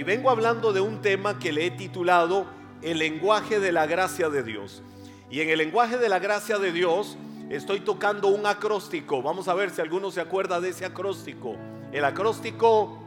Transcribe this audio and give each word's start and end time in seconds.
y 0.00 0.02
vengo 0.02 0.30
hablando 0.30 0.72
de 0.72 0.80
un 0.80 1.02
tema 1.02 1.38
que 1.38 1.52
le 1.52 1.66
he 1.66 1.70
titulado 1.70 2.46
El 2.80 3.00
lenguaje 3.00 3.60
de 3.60 3.70
la 3.70 3.84
gracia 3.84 4.30
de 4.30 4.42
Dios. 4.42 4.82
Y 5.30 5.42
en 5.42 5.50
el 5.50 5.58
lenguaje 5.58 5.98
de 5.98 6.08
la 6.08 6.18
gracia 6.18 6.56
de 6.56 6.72
Dios 6.72 7.18
estoy 7.50 7.80
tocando 7.80 8.28
un 8.28 8.46
acróstico. 8.46 9.20
Vamos 9.20 9.46
a 9.46 9.52
ver 9.52 9.68
si 9.68 9.82
alguno 9.82 10.10
se 10.10 10.22
acuerda 10.22 10.58
de 10.58 10.70
ese 10.70 10.86
acróstico. 10.86 11.54
El 11.92 12.06
acróstico 12.06 12.98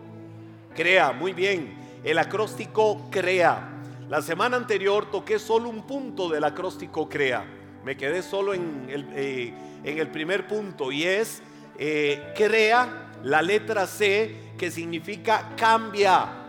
crea, 0.75 1.13
muy 1.13 1.33
bien. 1.33 1.73
El 2.03 2.19
acróstico 2.19 3.07
crea. 3.09 3.71
La 4.07 4.21
semana 4.21 4.55
anterior 4.55 5.09
toqué 5.09 5.39
solo 5.39 5.69
un 5.69 5.87
punto 5.87 6.29
del 6.29 6.43
acróstico 6.43 7.09
crea. 7.09 7.43
Me 7.83 7.97
quedé 7.97 8.21
solo 8.21 8.53
en 8.53 8.85
el, 8.87 9.07
eh, 9.15 9.51
en 9.83 9.97
el 9.97 10.09
primer 10.09 10.45
punto 10.45 10.91
y 10.91 11.05
es 11.05 11.41
eh, 11.79 12.33
crea 12.35 13.09
la 13.23 13.41
letra 13.41 13.87
C 13.87 14.51
que 14.59 14.69
significa 14.69 15.49
cambia, 15.57 16.42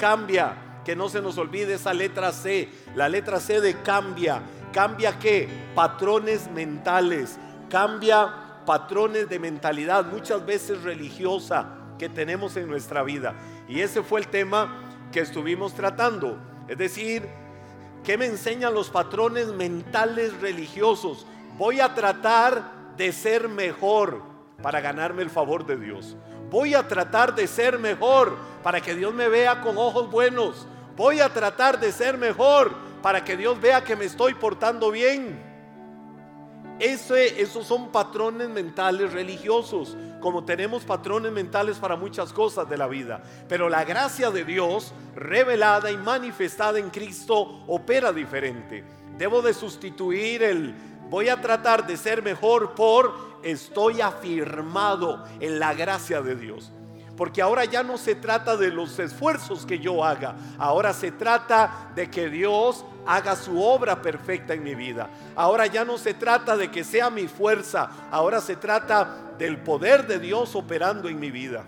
cambia. 0.00 0.56
Que 0.84 0.96
no 0.96 1.10
se 1.10 1.20
nos 1.20 1.36
olvide 1.36 1.74
esa 1.74 1.92
letra 1.92 2.32
C, 2.32 2.68
la 2.96 3.08
letra 3.08 3.38
C 3.38 3.60
de 3.60 3.82
cambia. 3.82 4.42
¿Cambia 4.72 5.18
qué? 5.18 5.46
Patrones 5.74 6.50
mentales, 6.50 7.38
cambia 7.68 8.50
patrones 8.64 9.28
de 9.28 9.38
mentalidad, 9.38 10.06
muchas 10.06 10.44
veces 10.46 10.82
religiosa, 10.82 11.76
que 11.98 12.08
tenemos 12.08 12.56
en 12.56 12.68
nuestra 12.68 13.02
vida. 13.02 13.34
Y 13.68 13.80
ese 13.80 14.02
fue 14.02 14.20
el 14.20 14.28
tema 14.28 15.08
que 15.12 15.20
estuvimos 15.20 15.74
tratando. 15.74 16.38
Es 16.66 16.78
decir, 16.78 17.28
¿qué 18.04 18.16
me 18.16 18.26
enseñan 18.26 18.72
los 18.72 18.88
patrones 18.88 19.48
mentales 19.48 20.40
religiosos? 20.40 21.26
Voy 21.58 21.80
a 21.80 21.94
tratar 21.94 22.94
de 22.96 23.12
ser 23.12 23.48
mejor 23.48 24.22
para 24.62 24.80
ganarme 24.80 25.22
el 25.22 25.30
favor 25.30 25.66
de 25.66 25.76
Dios. 25.76 26.16
Voy 26.50 26.74
a 26.74 26.86
tratar 26.86 27.34
de 27.34 27.46
ser 27.46 27.78
mejor 27.78 28.36
para 28.62 28.80
que 28.80 28.94
Dios 28.94 29.14
me 29.14 29.28
vea 29.28 29.60
con 29.60 29.78
ojos 29.78 30.10
buenos. 30.10 30.66
Voy 30.96 31.20
a 31.20 31.32
tratar 31.32 31.78
de 31.78 31.92
ser 31.92 32.18
mejor 32.18 32.72
para 33.02 33.24
que 33.24 33.36
Dios 33.36 33.60
vea 33.60 33.84
que 33.84 33.96
me 33.96 34.04
estoy 34.04 34.34
portando 34.34 34.90
bien. 34.90 35.50
Ese, 36.78 37.40
esos 37.40 37.66
son 37.66 37.92
patrones 37.92 38.48
mentales 38.48 39.12
religiosos, 39.12 39.96
como 40.18 40.44
tenemos 40.44 40.82
patrones 40.82 41.30
mentales 41.30 41.76
para 41.76 41.94
muchas 41.94 42.32
cosas 42.32 42.68
de 42.68 42.78
la 42.78 42.86
vida. 42.86 43.22
Pero 43.48 43.68
la 43.68 43.84
gracia 43.84 44.30
de 44.30 44.44
Dios, 44.44 44.94
revelada 45.14 45.90
y 45.90 45.98
manifestada 45.98 46.78
en 46.78 46.88
Cristo, 46.90 47.62
opera 47.66 48.12
diferente. 48.12 48.82
Debo 49.18 49.42
de 49.42 49.52
sustituir 49.52 50.42
el 50.42 50.74
voy 51.10 51.28
a 51.28 51.40
tratar 51.40 51.86
de 51.86 51.96
ser 51.96 52.22
mejor 52.22 52.74
por 52.74 53.29
estoy 53.42 54.00
afirmado 54.00 55.24
en 55.40 55.58
la 55.58 55.74
gracia 55.74 56.22
de 56.22 56.36
Dios. 56.36 56.72
Porque 57.16 57.42
ahora 57.42 57.66
ya 57.66 57.82
no 57.82 57.98
se 57.98 58.14
trata 58.14 58.56
de 58.56 58.70
los 58.70 58.98
esfuerzos 58.98 59.66
que 59.66 59.78
yo 59.78 60.02
haga, 60.04 60.36
ahora 60.58 60.94
se 60.94 61.12
trata 61.12 61.92
de 61.94 62.10
que 62.10 62.30
Dios 62.30 62.84
haga 63.06 63.36
su 63.36 63.62
obra 63.62 64.00
perfecta 64.00 64.54
en 64.54 64.62
mi 64.62 64.74
vida. 64.74 65.10
Ahora 65.36 65.66
ya 65.66 65.84
no 65.84 65.98
se 65.98 66.14
trata 66.14 66.56
de 66.56 66.70
que 66.70 66.82
sea 66.82 67.10
mi 67.10 67.28
fuerza, 67.28 67.90
ahora 68.10 68.40
se 68.40 68.56
trata 68.56 69.34
del 69.36 69.58
poder 69.58 70.06
de 70.06 70.18
Dios 70.18 70.54
operando 70.54 71.08
en 71.08 71.20
mi 71.20 71.30
vida. 71.30 71.64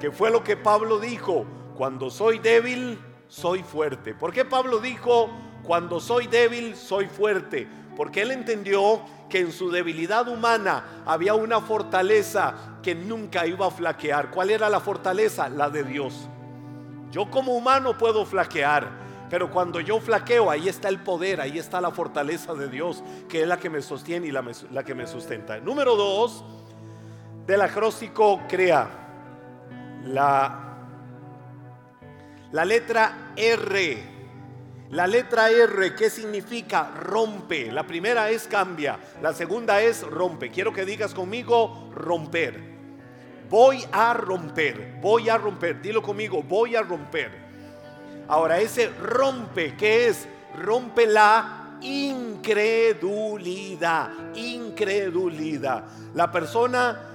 Que 0.00 0.10
fue 0.10 0.30
lo 0.30 0.44
que 0.44 0.56
Pablo 0.56 0.98
dijo, 0.98 1.46
cuando 1.74 2.10
soy 2.10 2.38
débil, 2.38 2.98
soy 3.28 3.62
fuerte. 3.62 4.14
¿Por 4.14 4.32
qué 4.32 4.44
Pablo 4.44 4.78
dijo, 4.80 5.30
cuando 5.66 5.98
soy 6.00 6.28
débil, 6.28 6.76
soy 6.76 7.06
fuerte? 7.06 7.66
Porque 7.96 8.22
él 8.22 8.30
entendió 8.30 9.00
que 9.28 9.40
en 9.40 9.50
su 9.50 9.70
debilidad 9.70 10.28
humana 10.28 11.02
había 11.04 11.34
una 11.34 11.60
fortaleza 11.60 12.78
que 12.82 12.94
nunca 12.94 13.46
iba 13.46 13.66
a 13.66 13.70
flaquear. 13.70 14.30
¿Cuál 14.30 14.50
era 14.50 14.70
la 14.70 14.80
fortaleza? 14.80 15.48
La 15.48 15.68
de 15.68 15.82
Dios. 15.82 16.28
Yo 17.10 17.30
como 17.30 17.54
humano 17.54 17.98
puedo 17.98 18.24
flaquear, 18.24 18.88
pero 19.28 19.50
cuando 19.50 19.80
yo 19.80 19.98
flaqueo, 20.00 20.50
ahí 20.50 20.68
está 20.68 20.88
el 20.88 21.00
poder, 21.00 21.40
ahí 21.40 21.58
está 21.58 21.80
la 21.80 21.90
fortaleza 21.90 22.54
de 22.54 22.68
Dios, 22.68 23.02
que 23.28 23.42
es 23.42 23.48
la 23.48 23.58
que 23.58 23.70
me 23.70 23.82
sostiene 23.82 24.28
y 24.28 24.30
la, 24.30 24.84
que 24.84 24.94
me 24.94 25.06
sustenta. 25.06 25.58
Número 25.58 25.96
dos, 25.96 26.44
del 27.46 27.60
acróstico 27.60 28.42
crea 28.48 28.88
la, 30.04 30.78
la 32.52 32.64
letra 32.64 33.32
R 33.34 34.15
la 34.90 35.06
letra 35.06 35.50
R, 35.50 35.94
¿qué 35.94 36.10
significa? 36.10 36.92
Rompe. 36.96 37.72
La 37.72 37.86
primera 37.86 38.30
es 38.30 38.46
cambia, 38.46 38.98
la 39.20 39.32
segunda 39.32 39.82
es 39.82 40.02
rompe. 40.02 40.50
Quiero 40.50 40.72
que 40.72 40.84
digas 40.84 41.12
conmigo 41.12 41.90
romper. 41.94 42.76
Voy 43.50 43.84
a 43.92 44.14
romper, 44.14 44.98
voy 45.00 45.28
a 45.28 45.38
romper. 45.38 45.80
Dilo 45.80 46.02
conmigo, 46.02 46.42
voy 46.42 46.76
a 46.76 46.82
romper. 46.82 47.46
Ahora, 48.28 48.58
ese 48.58 48.88
rompe, 48.88 49.76
¿qué 49.76 50.08
es? 50.08 50.26
Rompe 50.60 51.06
la 51.06 51.78
incredulidad, 51.80 54.10
incredulidad. 54.34 55.84
La 56.14 56.32
persona 56.32 57.06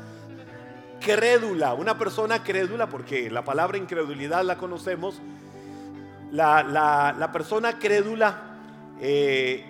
crédula, 1.01 1.73
una 1.73 1.97
persona 1.97 2.43
crédula, 2.43 2.87
porque 2.87 3.29
la 3.29 3.43
palabra 3.43 3.77
incredulidad 3.77 4.45
la 4.45 4.57
conocemos, 4.57 5.19
la, 6.31 7.29
persona 7.31 7.77
crédula, 7.77 8.57
eh, 8.99 9.65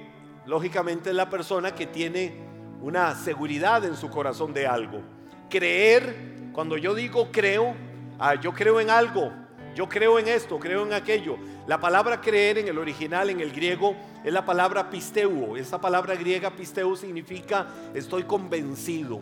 lógicamente, 0.46 1.10
es 1.10 1.16
la 1.16 1.30
persona 1.30 1.74
que 1.74 1.88
tiene 1.88 2.36
una 2.82 3.16
seguridad 3.16 3.84
en 3.86 3.96
su 3.96 4.10
corazón 4.10 4.54
de 4.54 4.68
algo. 4.68 5.02
Creer, 5.50 6.50
cuando 6.54 6.78
yo 6.78 6.96
digo 6.96 7.30
creo, 7.32 7.76
ah, 8.20 8.36
yo 8.36 8.54
creo 8.54 8.80
en 8.80 8.90
algo, 8.90 9.32
yo 9.76 9.88
creo 9.88 10.20
en 10.20 10.28
esto, 10.28 10.60
creo 10.60 10.86
en 10.86 10.94
aquello. 10.94 11.38
La 11.68 11.80
palabra 11.80 12.22
creer 12.22 12.58
en 12.58 12.68
el 12.68 12.78
original, 12.78 13.30
en 13.30 13.40
el 13.40 13.52
griego, 13.52 13.96
es 14.24 14.34
la 14.34 14.46
palabra 14.46 14.90
pisteuo. 14.90 15.58
Esa 15.58 15.80
palabra 15.80 16.16
griega 16.16 16.52
pisteuo 16.52 16.96
significa 16.96 17.68
estoy 17.94 18.24
convencido, 18.24 19.22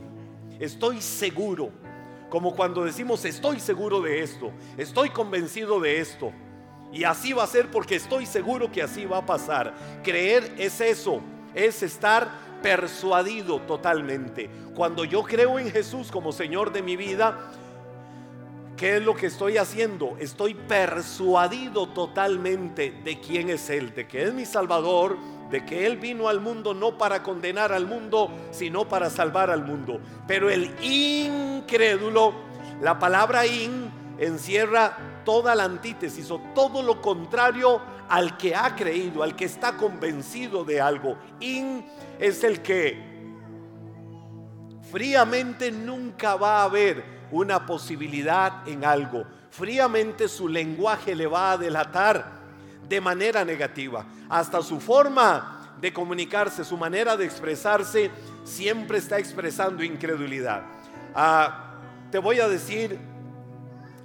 estoy 0.60 1.02
seguro. 1.02 1.70
Como 2.30 2.56
cuando 2.56 2.86
decimos 2.86 3.26
estoy 3.26 3.60
seguro 3.60 4.02
de 4.02 4.22
esto, 4.22 4.52
estoy 4.78 5.10
convencido 5.10 5.80
de 5.80 6.00
esto. 6.00 6.32
Y 6.92 7.04
así 7.04 7.34
va 7.34 7.44
a 7.44 7.48
ser 7.48 7.70
porque 7.70 7.96
estoy 7.96 8.26
seguro 8.26 8.72
que 8.72 8.82
así 8.82 9.06
va 9.06 9.20
a 9.20 9.26
pasar. 9.26 9.74
Creer 10.04 10.54
es 10.58 10.82
eso, 10.82 11.22
es 11.54 11.84
estar 11.84 12.30
persuadido 12.62 13.60
totalmente. 13.62 14.50
Cuando 14.76 15.04
yo 15.04 15.24
creo 15.24 15.60
en 15.60 15.72
Jesús 15.72 16.12
como 16.12 16.32
Señor 16.32 16.72
de 16.72 16.82
mi 16.82 16.96
vida, 16.96 17.52
¿qué 18.76 18.98
es 18.98 19.04
lo 19.04 19.16
que 19.16 19.28
estoy 19.28 19.58
haciendo? 19.58 20.16
Estoy 20.20 20.56
persuadido 20.56 21.90
totalmente 21.90 22.92
de 23.04 23.20
quién 23.20 23.50
es 23.50 23.70
Él, 23.70 23.94
de 23.94 24.08
que 24.08 24.24
es 24.24 24.34
mi 24.34 24.46
Salvador, 24.46 25.18
de 25.52 25.66
que 25.66 25.86
Él 25.86 25.98
vino 25.98 26.28
al 26.28 26.42
mundo 26.42 26.74
no 26.74 26.98
para 26.98 27.24
condenar 27.24 27.72
al 27.72 27.86
mundo, 27.86 28.32
sino 28.52 28.88
para 28.88 29.10
salvar 29.10 29.50
al 29.50 29.64
mundo. 29.64 30.00
Pero 30.28 30.50
el 30.50 30.72
incrédulo, 30.82 32.34
la 32.82 33.00
palabra 33.00 33.46
in 33.46 33.92
encierra 34.20 34.98
toda 35.24 35.56
la 35.56 35.64
antítesis 35.64 36.30
o 36.32 36.40
todo 36.54 36.82
lo 36.82 37.02
contrario 37.02 37.82
al 38.10 38.38
que 38.38 38.56
ha 38.56 38.76
creído, 38.76 39.24
al 39.24 39.36
que 39.36 39.46
está 39.46 39.78
convencido 39.78 40.66
de 40.66 40.82
algo. 40.82 41.18
In 41.40 41.86
es 42.20 42.44
el 42.44 42.62
que 42.62 43.10
fríamente 44.92 45.72
nunca 45.72 46.36
va 46.36 46.62
a 46.62 46.64
haber 46.64 47.04
una 47.32 47.66
posibilidad 47.66 48.68
en 48.68 48.84
algo. 48.84 49.24
Fríamente 49.52 50.28
su 50.28 50.48
lenguaje 50.48 51.16
le 51.16 51.28
va 51.28 51.52
a 51.52 51.58
delatar 51.58 52.40
de 52.88 53.00
manera 53.00 53.46
negativa. 53.46 54.06
Hasta 54.30 54.62
su 54.62 54.80
forma 54.80 55.76
de 55.80 55.94
comunicarse, 55.94 56.66
su 56.66 56.78
manera 56.78 57.16
de 57.16 57.26
expresarse, 57.26 58.12
siempre 58.44 58.98
está 58.98 59.18
expresando 59.18 59.84
incredulidad. 59.84 60.64
Ah, 61.16 61.76
te 62.12 62.18
voy 62.18 62.40
a 62.40 62.48
decir 62.48 63.00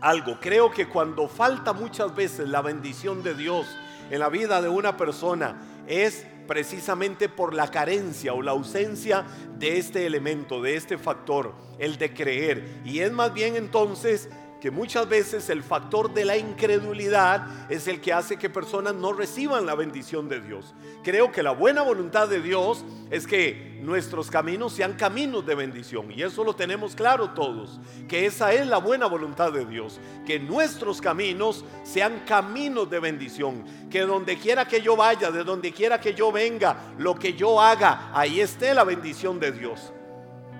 algo. 0.00 0.38
Creo 0.40 0.70
que 0.70 0.88
cuando 0.88 1.28
falta 1.28 1.72
muchas 1.72 2.14
veces 2.14 2.48
la 2.48 2.62
bendición 2.62 3.22
de 3.22 3.34
Dios 3.34 3.66
en 4.10 4.20
la 4.20 4.28
vida 4.28 4.60
de 4.60 4.68
una 4.68 4.96
persona 4.96 5.56
es 5.86 6.26
precisamente 6.46 7.28
por 7.28 7.54
la 7.54 7.70
carencia 7.70 8.34
o 8.34 8.42
la 8.42 8.52
ausencia 8.52 9.24
de 9.58 9.78
este 9.78 10.06
elemento, 10.06 10.60
de 10.60 10.76
este 10.76 10.98
factor, 10.98 11.54
el 11.78 11.96
de 11.98 12.12
creer. 12.12 12.80
Y 12.84 13.00
es 13.00 13.12
más 13.12 13.32
bien 13.32 13.56
entonces 13.56 14.28
que 14.60 14.70
muchas 14.70 15.06
veces 15.08 15.50
el 15.50 15.62
factor 15.62 16.14
de 16.14 16.24
la 16.24 16.38
incredulidad 16.38 17.70
es 17.70 17.86
el 17.86 18.00
que 18.00 18.14
hace 18.14 18.38
que 18.38 18.48
personas 18.48 18.94
no 18.94 19.12
reciban 19.12 19.66
la 19.66 19.74
bendición 19.74 20.28
de 20.28 20.40
Dios. 20.40 20.74
Creo 21.02 21.30
que 21.30 21.42
la 21.42 21.50
buena 21.50 21.82
voluntad 21.82 22.28
de 22.28 22.40
Dios 22.40 22.82
es 23.10 23.26
que 23.26 23.73
nuestros 23.84 24.30
caminos 24.30 24.72
sean 24.72 24.94
caminos 24.94 25.44
de 25.44 25.54
bendición 25.54 26.10
y 26.10 26.22
eso 26.22 26.42
lo 26.42 26.54
tenemos 26.54 26.94
claro 26.94 27.30
todos, 27.30 27.78
que 28.08 28.26
esa 28.26 28.52
es 28.52 28.66
la 28.66 28.78
buena 28.78 29.06
voluntad 29.06 29.52
de 29.52 29.66
Dios, 29.66 30.00
que 30.26 30.40
nuestros 30.40 31.00
caminos 31.00 31.64
sean 31.84 32.22
caminos 32.26 32.88
de 32.88 32.98
bendición, 32.98 33.64
que 33.90 34.00
donde 34.00 34.38
quiera 34.38 34.66
que 34.66 34.80
yo 34.80 34.96
vaya, 34.96 35.30
de 35.30 35.44
donde 35.44 35.72
quiera 35.72 36.00
que 36.00 36.14
yo 36.14 36.32
venga, 36.32 36.94
lo 36.98 37.14
que 37.14 37.34
yo 37.34 37.60
haga, 37.60 38.10
ahí 38.14 38.40
esté 38.40 38.74
la 38.74 38.84
bendición 38.84 39.38
de 39.38 39.52
Dios. 39.52 39.92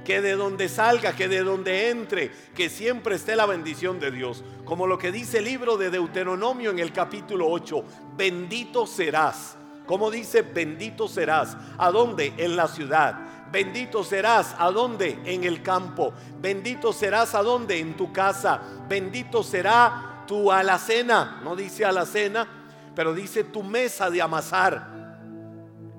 que 0.05 0.21
de 0.21 0.37
donde 0.37 0.69
salga, 0.69 1.17
que 1.17 1.29
de 1.29 1.43
donde 1.43 1.89
entre, 1.89 2.31
que 2.55 2.69
siempre 2.69 3.15
esté 3.15 3.37
la 3.37 3.47
bendición 3.47 3.99
de 3.99 4.11
Dios. 4.11 4.45
Como 4.67 4.87
lo 4.87 4.99
que 4.99 5.11
dice 5.11 5.39
el 5.39 5.47
libro 5.47 5.79
de 5.79 5.89
Deuteronomio 5.89 6.71
en 6.73 6.79
el 6.79 6.93
capítulo 6.93 7.49
8, 7.49 7.83
bendito 8.15 8.87
serás. 8.87 9.57
Como 9.87 10.11
dice, 10.11 10.43
bendito 10.43 11.09
serás. 11.09 11.57
¿A 11.79 11.91
dónde? 11.91 12.33
En 12.37 12.57
la 12.57 12.69
ciudad. 12.69 13.19
Bendito 13.53 14.03
serás. 14.03 14.55
¿A 14.59 14.71
dónde? 14.71 15.19
En 15.25 15.45
el 15.45 15.63
campo. 15.63 16.13
Bendito 16.41 16.93
serás. 16.93 17.35
¿A 17.35 17.43
dónde? 17.43 17.79
En 17.79 17.97
tu 17.97 18.13
casa. 18.13 18.61
Bendito 18.89 19.43
será 19.43 20.25
tu 20.27 20.51
alacena. 20.51 21.41
No 21.45 21.55
dice 21.55 21.85
alacena, 21.85 22.47
pero 22.95 23.15
dice 23.15 23.45
tu 23.45 23.63
mesa 23.63 24.11
de 24.11 24.23
amasar. 24.23 24.95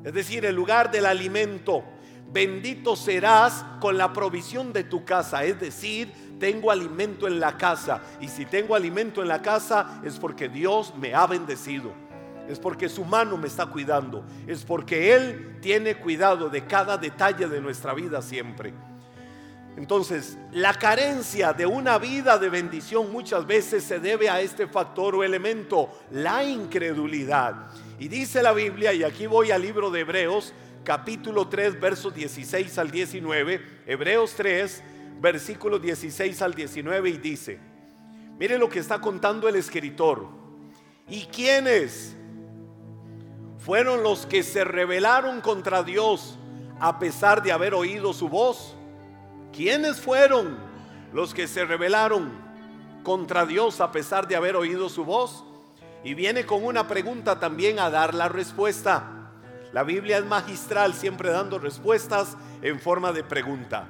Es 0.04 0.14
decir, 0.14 0.46
el 0.46 0.56
lugar 0.56 0.92
del 0.92 1.06
alimento 1.06 1.84
bendito 2.36 2.98
serás 2.98 3.64
con 3.80 3.98
la 3.98 4.12
provisión 4.12 4.74
de 4.74 4.84
tu 4.84 5.06
casa. 5.06 5.46
Es 5.46 5.60
decir, 5.60 6.38
tengo 6.38 6.70
alimento 6.70 7.28
en 7.28 7.40
la 7.40 7.58
casa. 7.58 8.02
Y 8.20 8.28
si 8.28 8.46
tengo 8.46 8.76
alimento 8.76 9.22
en 9.22 9.30
la 9.30 9.42
casa 9.42 10.02
es 10.04 10.20
porque 10.20 10.50
Dios 10.50 10.94
me 10.98 11.14
ha 11.14 11.26
bendecido. 11.28 12.05
Es 12.48 12.60
porque 12.60 12.90
su 12.90 13.04
mano 13.06 13.38
me 13.38 13.48
está 13.48 13.66
cuidando. 13.66 14.24
Es 14.48 14.64
porque 14.64 15.14
Él 15.14 15.58
tiene 15.62 15.96
cuidado 15.96 16.50
de 16.50 16.66
cada 16.66 16.98
detalle 16.98 17.48
de 17.48 17.62
nuestra 17.62 17.94
vida 17.94 18.22
siempre. 18.22 18.74
Entonces, 19.78 20.38
la 20.52 20.74
carencia 20.74 21.52
de 21.52 21.66
una 21.66 21.98
vida 21.98 22.38
de 22.38 22.50
bendición 22.50 23.12
muchas 23.12 23.46
veces 23.46 23.84
se 23.84 24.00
debe 24.00 24.30
a 24.30 24.40
este 24.40 24.68
factor 24.68 25.16
o 25.16 25.24
elemento, 25.24 25.90
la 26.12 26.46
incredulidad. 26.46 27.68
Y 28.00 28.08
dice 28.08 28.42
la 28.42 28.54
Biblia, 28.54 28.94
y 28.94 29.04
aquí 29.04 29.28
voy 29.28 29.52
al 29.52 29.62
libro 29.62 29.92
de 29.92 30.02
Hebreos, 30.02 30.54
capítulo 30.86 31.50
3, 31.50 31.80
versos 31.80 32.14
16 32.14 32.78
al 32.78 32.90
19, 32.90 33.62
Hebreos 33.86 34.34
3, 34.38 34.84
versículos 35.20 35.82
16 35.82 36.42
al 36.42 36.54
19 36.54 37.10
y 37.10 37.18
dice, 37.18 37.60
mire 38.38 38.58
lo 38.58 38.70
que 38.70 38.80
está 38.80 39.02
contando 39.02 39.50
el 39.50 39.56
escritor. 39.56 40.30
¿Y 41.08 41.26
quiénes 41.26 42.15
fueron 43.66 44.04
los 44.04 44.28
que 44.28 44.44
se 44.44 44.64
rebelaron 44.64 45.42
contra 45.42 45.82
Dios 45.82 46.38
a 46.80 47.00
pesar 47.00 47.42
de 47.42 47.52
haber 47.52 47.74
oído 47.74 48.14
su 48.14 48.30
voz? 48.30 48.76
¿Quiénes 49.52 50.00
fueron 50.00 50.56
los 51.12 51.34
que 51.34 51.48
se 51.48 51.66
rebelaron 51.66 52.32
contra 53.04 53.48
Dios 53.48 53.82
a 53.82 53.92
pesar 53.92 54.28
de 54.28 54.36
haber 54.36 54.56
oído 54.56 54.88
su 54.88 55.04
voz? 55.04 55.44
Y 56.04 56.14
viene 56.14 56.46
con 56.46 56.64
una 56.64 56.88
pregunta 56.88 57.40
también 57.40 57.80
a 57.80 57.90
dar 57.90 58.14
la 58.14 58.30
respuesta. 58.30 59.32
La 59.74 59.82
Biblia 59.82 60.20
es 60.20 60.26
magistral, 60.26 60.94
siempre 60.94 61.32
dando 61.32 61.58
respuestas 61.58 62.38
en 62.62 62.80
forma 62.80 63.14
de 63.14 63.24
pregunta. 63.24 63.88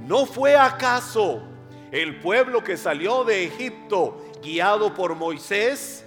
¿No 0.00 0.26
fue 0.26 0.54
acaso 0.54 1.42
el 1.90 2.20
pueblo 2.20 2.62
que 2.62 2.76
salió 2.76 3.24
de 3.24 3.46
Egipto 3.46 4.22
guiado 4.42 4.92
por 4.92 5.14
Moisés? 5.14 6.03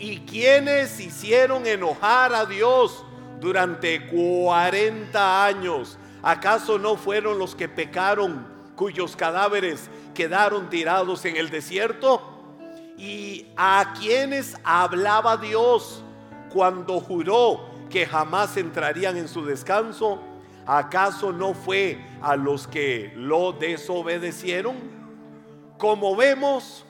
¿Y 0.00 0.20
quienes 0.20 0.98
hicieron 0.98 1.66
enojar 1.66 2.32
a 2.32 2.46
Dios 2.46 3.04
durante 3.38 4.06
40 4.06 5.44
años? 5.44 5.98
¿Acaso 6.22 6.78
no 6.78 6.96
fueron 6.96 7.38
los 7.38 7.54
que 7.54 7.68
pecaron 7.68 8.46
cuyos 8.76 9.14
cadáveres 9.14 9.90
quedaron 10.14 10.70
tirados 10.70 11.26
en 11.26 11.36
el 11.36 11.50
desierto? 11.50 12.22
¿Y 12.96 13.48
a 13.58 13.92
quienes 13.98 14.56
hablaba 14.64 15.36
Dios 15.36 16.02
cuando 16.50 16.98
juró 17.00 17.66
que 17.90 18.06
jamás 18.06 18.56
entrarían 18.56 19.18
en 19.18 19.28
su 19.28 19.44
descanso? 19.44 20.18
¿Acaso 20.64 21.30
no 21.30 21.52
fue 21.52 22.02
a 22.22 22.36
los 22.36 22.66
que 22.66 23.12
lo 23.16 23.52
desobedecieron? 23.52 24.76
Como 25.76 26.16
vemos, 26.16 26.86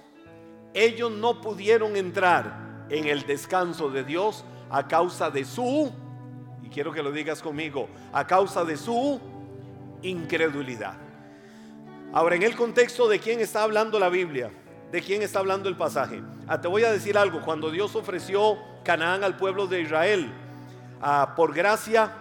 ellos 0.75 1.11
no 1.11 1.41
pudieron 1.41 1.97
entrar 1.97 2.70
en 2.91 3.07
el 3.07 3.27
descanso 3.27 3.91
de 3.91 4.05
Dios 4.05 4.45
a 4.71 4.87
causa 4.87 5.31
de 5.31 5.45
su, 5.45 5.91
y 6.63 6.69
quiero 6.69 6.93
que 6.93 7.03
lo 7.03 7.11
digas 7.11 7.41
conmigo, 7.41 7.89
a 8.13 8.27
causa 8.27 8.65
de 8.65 8.77
su 8.77 9.21
incredulidad. 10.03 10.95
Ahora, 12.13 12.37
en 12.37 12.43
el 12.43 12.57
contexto 12.57 13.09
de 13.09 13.19
quién 13.19 13.41
está 13.41 13.63
hablando 13.63 13.99
la 13.99 14.09
Biblia, 14.09 14.51
de 14.91 15.01
quién 15.01 15.23
está 15.23 15.39
hablando 15.39 15.69
el 15.69 15.77
pasaje. 15.77 16.23
Ah, 16.49 16.61
te 16.61 16.69
voy 16.69 16.85
a 16.85 16.93
decir 16.93 17.17
algo, 17.17 17.41
cuando 17.43 17.71
Dios 17.71 17.95
ofreció 17.95 18.59
Canaán 18.85 19.23
al 19.23 19.37
pueblo 19.37 19.69
de 19.69 19.83
Israel, 19.83 20.33
Ah, 21.01 21.33
por 21.35 21.55
gracia, 21.55 22.13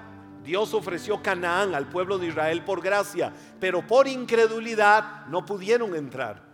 Dios 0.43 0.73
ofreció 0.73 1.21
Canaán 1.21 1.75
al 1.75 1.89
pueblo 1.89 2.17
de 2.17 2.27
Israel 2.27 2.63
por 2.63 2.81
gracia, 2.81 3.33
pero 3.59 3.85
por 3.85 4.07
incredulidad 4.07 5.25
no 5.27 5.45
pudieron 5.45 5.95
entrar. 5.95 6.48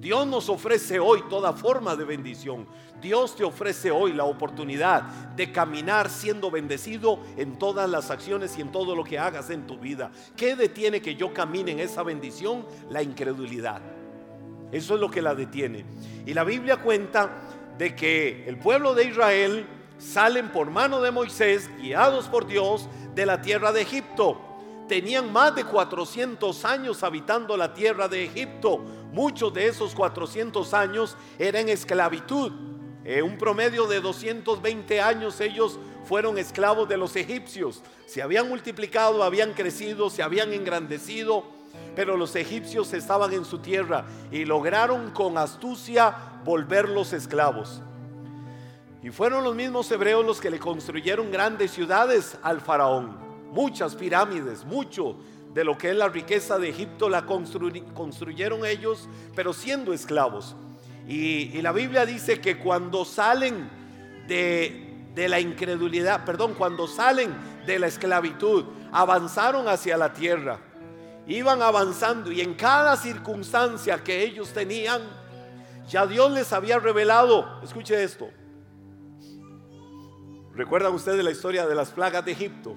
Dios 0.00 0.26
nos 0.26 0.48
ofrece 0.48 0.98
hoy 0.98 1.22
toda 1.28 1.52
forma 1.52 1.94
de 1.94 2.04
bendición. 2.04 2.66
Dios 3.02 3.36
te 3.36 3.44
ofrece 3.44 3.90
hoy 3.90 4.14
la 4.14 4.24
oportunidad 4.24 5.02
de 5.36 5.52
caminar 5.52 6.08
siendo 6.08 6.50
bendecido 6.50 7.20
en 7.36 7.58
todas 7.58 7.88
las 7.88 8.10
acciones 8.10 8.56
y 8.56 8.62
en 8.62 8.72
todo 8.72 8.96
lo 8.96 9.04
que 9.04 9.18
hagas 9.18 9.50
en 9.50 9.66
tu 9.66 9.78
vida. 9.78 10.10
¿Qué 10.38 10.56
detiene 10.56 11.02
que 11.02 11.16
yo 11.16 11.34
camine 11.34 11.72
en 11.72 11.80
esa 11.80 12.02
bendición? 12.02 12.64
La 12.88 13.02
incredulidad. 13.02 13.82
Eso 14.72 14.94
es 14.94 15.00
lo 15.00 15.10
que 15.10 15.20
la 15.20 15.34
detiene. 15.34 15.84
Y 16.24 16.32
la 16.32 16.44
Biblia 16.44 16.78
cuenta 16.78 17.30
de 17.76 17.94
que 17.94 18.48
el 18.48 18.58
pueblo 18.58 18.94
de 18.94 19.04
Israel 19.04 19.66
salen 19.98 20.48
por 20.50 20.70
mano 20.70 21.02
de 21.02 21.10
Moisés, 21.10 21.70
guiados 21.78 22.26
por 22.26 22.46
Dios, 22.46 22.88
de 23.14 23.26
la 23.26 23.42
tierra 23.42 23.70
de 23.70 23.82
Egipto. 23.82 24.40
Tenían 24.88 25.30
más 25.30 25.54
de 25.54 25.64
400 25.64 26.64
años 26.64 27.02
habitando 27.02 27.56
la 27.56 27.74
tierra 27.74 28.08
de 28.08 28.24
Egipto. 28.24 28.82
Muchos 29.12 29.52
de 29.52 29.66
esos 29.66 29.94
400 29.94 30.72
años 30.74 31.16
eran 31.38 31.68
esclavitud. 31.68 32.52
En 33.04 33.24
un 33.24 33.38
promedio 33.38 33.86
de 33.86 34.00
220 34.00 35.00
años 35.00 35.40
ellos 35.40 35.78
fueron 36.04 36.38
esclavos 36.38 36.88
de 36.88 36.96
los 36.96 37.16
egipcios. 37.16 37.82
Se 38.06 38.22
habían 38.22 38.48
multiplicado, 38.48 39.22
habían 39.22 39.52
crecido, 39.52 40.10
se 40.10 40.22
habían 40.22 40.52
engrandecido, 40.52 41.44
pero 41.96 42.16
los 42.16 42.36
egipcios 42.36 42.92
estaban 42.92 43.32
en 43.32 43.44
su 43.44 43.58
tierra 43.58 44.04
y 44.30 44.44
lograron 44.44 45.10
con 45.10 45.38
astucia 45.38 46.14
volverlos 46.44 47.12
esclavos. 47.12 47.82
Y 49.02 49.10
fueron 49.10 49.44
los 49.44 49.54
mismos 49.54 49.90
hebreos 49.90 50.24
los 50.24 50.40
que 50.40 50.50
le 50.50 50.58
construyeron 50.58 51.30
grandes 51.30 51.70
ciudades 51.70 52.36
al 52.42 52.60
faraón, 52.60 53.16
muchas 53.50 53.94
pirámides, 53.96 54.64
mucho 54.64 55.16
de 55.54 55.64
lo 55.64 55.76
que 55.76 55.90
es 55.90 55.96
la 55.96 56.08
riqueza 56.08 56.58
de 56.58 56.68
Egipto 56.68 57.08
la 57.08 57.26
construyeron 57.26 58.64
ellos, 58.64 59.08
pero 59.34 59.52
siendo 59.52 59.92
esclavos. 59.92 60.56
Y, 61.08 61.60
la 61.60 61.72
Biblia 61.72 62.06
dice 62.06 62.40
que 62.40 62.58
cuando 62.58 63.04
salen 63.04 63.68
de, 64.28 65.08
de 65.14 65.28
la 65.28 65.40
incredulidad, 65.40 66.24
perdón, 66.24 66.54
cuando 66.54 66.86
salen 66.86 67.34
de 67.66 67.78
la 67.78 67.88
esclavitud, 67.88 68.64
avanzaron 68.92 69.66
hacia 69.66 69.96
la 69.96 70.12
tierra, 70.12 70.60
iban 71.26 71.62
avanzando 71.62 72.30
y 72.30 72.40
en 72.40 72.54
cada 72.54 72.96
circunstancia 72.96 74.02
que 74.04 74.22
ellos 74.22 74.52
tenían, 74.52 75.02
ya 75.88 76.06
Dios 76.06 76.30
les 76.30 76.52
había 76.52 76.78
revelado, 76.78 77.60
escuche 77.62 78.02
esto, 78.04 78.30
¿Recuerdan 80.60 80.92
ustedes 80.92 81.24
la 81.24 81.30
historia 81.30 81.66
de 81.66 81.74
las 81.74 81.90
plagas 81.90 82.22
de 82.22 82.32
Egipto? 82.32 82.76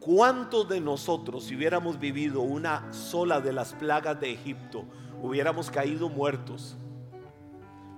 ¿Cuántos 0.00 0.66
de 0.66 0.80
nosotros, 0.80 1.44
si 1.44 1.54
hubiéramos 1.54 2.00
vivido 2.00 2.40
una 2.40 2.90
sola 2.90 3.42
de 3.42 3.52
las 3.52 3.74
plagas 3.74 4.18
de 4.18 4.32
Egipto, 4.32 4.86
hubiéramos 5.20 5.70
caído 5.70 6.08
muertos? 6.08 6.74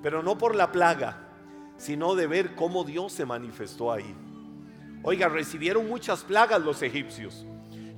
Pero 0.02 0.21
no 0.21 0.37
por 0.37 0.56
la 0.56 0.73
plaga, 0.73 1.28
sino 1.76 2.16
de 2.16 2.26
ver 2.26 2.56
cómo 2.56 2.82
Dios 2.82 3.12
se 3.12 3.25
manifestó 3.25 3.92
ahí. 3.92 4.16
Oiga, 5.04 5.28
recibieron 5.28 5.88
muchas 5.88 6.25
plagas 6.25 6.61
los 6.61 6.82
egipcios. 6.82 7.47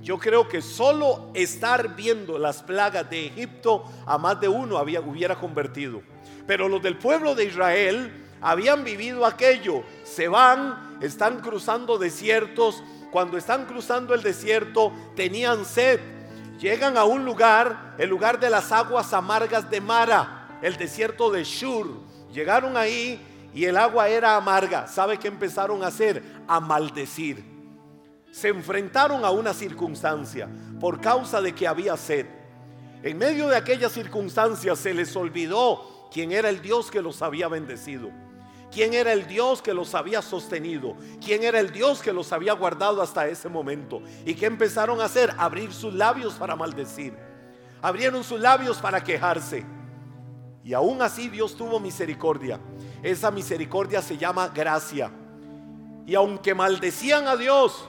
Yo 0.03 0.19
creo 0.19 0.47
que 0.47 0.61
solo 0.61 1.31
estar 1.33 1.95
viendo 1.95 2.37
las 2.37 2.61
plagas 2.61 3.09
de 3.09 3.25
Egipto 3.25 3.85
a 4.05 4.19
más 4.19 4.39
de 4.39 4.47
uno 4.47 4.79
hubiera 4.79 5.35
convertido. 5.35 6.03
Pero 6.45 6.69
los 6.69 6.83
del 6.83 6.99
pueblo 6.99 7.33
de 7.33 7.45
Israel 7.45 8.11
habían 8.39 8.83
vivido 8.83 9.25
aquello, 9.25 9.81
se 10.03 10.27
van, 10.27 10.99
están 11.01 11.39
cruzando 11.39 11.97
desiertos, 11.97 12.83
cuando 13.15 13.37
están 13.37 13.65
cruzando 13.65 14.13
el 14.13 14.21
desierto 14.21 14.91
tenían 15.15 15.63
sed, 15.63 16.01
llegan 16.59 16.97
a 16.97 17.05
un 17.05 17.23
lugar, 17.23 17.95
el 17.97 18.09
lugar 18.09 18.41
de 18.41 18.49
las 18.49 18.73
aguas 18.73 19.13
amargas 19.13 19.69
de 19.69 19.79
Mara, 19.79 20.59
el 20.61 20.75
desierto 20.75 21.31
de 21.31 21.45
Shur, 21.45 21.87
llegaron 22.33 22.75
ahí 22.75 23.25
y 23.53 23.63
el 23.63 23.77
agua 23.77 24.09
era 24.09 24.35
amarga, 24.35 24.85
¿sabe 24.89 25.17
qué 25.17 25.29
empezaron 25.29 25.81
a 25.81 25.87
hacer? 25.87 26.21
A 26.45 26.59
maldecir. 26.59 27.41
Se 28.33 28.49
enfrentaron 28.49 29.23
a 29.23 29.31
una 29.31 29.53
circunstancia 29.53 30.49
por 30.81 30.99
causa 30.99 31.39
de 31.39 31.55
que 31.55 31.69
había 31.69 31.95
sed. 31.95 32.25
En 33.01 33.17
medio 33.17 33.47
de 33.47 33.55
aquella 33.55 33.87
circunstancia 33.87 34.75
se 34.75 34.93
les 34.93 35.15
olvidó 35.15 36.09
quién 36.11 36.33
era 36.33 36.49
el 36.49 36.61
Dios 36.61 36.91
que 36.91 37.01
los 37.01 37.21
había 37.21 37.47
bendecido 37.47 38.24
quién 38.75 38.93
era 38.93 39.13
el 39.13 39.25
Dios 39.25 39.61
que 39.61 39.73
los 39.73 39.95
había 39.95 40.21
sostenido, 40.21 40.97
quién 41.23 41.43
era 41.43 41.61
el 41.61 41.71
Dios 41.71 42.01
que 42.01 42.11
los 42.11 42.33
había 42.33 42.51
guardado 42.51 43.01
hasta 43.01 43.25
ese 43.25 43.47
momento. 43.47 44.01
¿Y 44.25 44.35
qué 44.35 44.47
empezaron 44.47 44.99
a 44.99 45.05
hacer? 45.05 45.33
Abrir 45.37 45.71
sus 45.71 45.93
labios 45.93 46.33
para 46.33 46.57
maldecir. 46.57 47.17
Abrieron 47.81 48.21
sus 48.21 48.37
labios 48.37 48.79
para 48.79 49.01
quejarse. 49.01 49.65
Y 50.61 50.73
aún 50.73 51.01
así 51.01 51.29
Dios 51.29 51.55
tuvo 51.55 51.79
misericordia. 51.79 52.59
Esa 53.01 53.31
misericordia 53.31 54.01
se 54.01 54.17
llama 54.17 54.49
gracia. 54.49 55.09
Y 56.05 56.13
aunque 56.13 56.53
maldecían 56.53 57.29
a 57.29 57.37
Dios, 57.37 57.87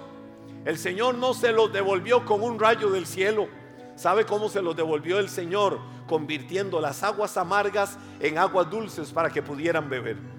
el 0.64 0.78
Señor 0.78 1.16
no 1.16 1.35
se 1.35 1.50
los 1.50 1.73
devolvió 1.73 2.25
con 2.25 2.45
un 2.45 2.61
rayo 2.61 2.90
del 2.90 3.07
cielo. 3.07 3.49
¿Sabe 3.97 4.25
cómo 4.25 4.49
se 4.49 4.62
los 4.62 4.76
devolvió 4.76 5.19
el 5.19 5.31
Señor? 5.31 5.81
Convirtiendo 6.07 6.81
las 6.81 7.02
aguas 7.02 7.37
amargas 7.37 7.99
en 8.21 8.38
aguas 8.38 8.71
dulces 8.71 9.11
para 9.11 9.31
que 9.31 9.43
pudieran 9.43 9.90
beber. 9.90 10.36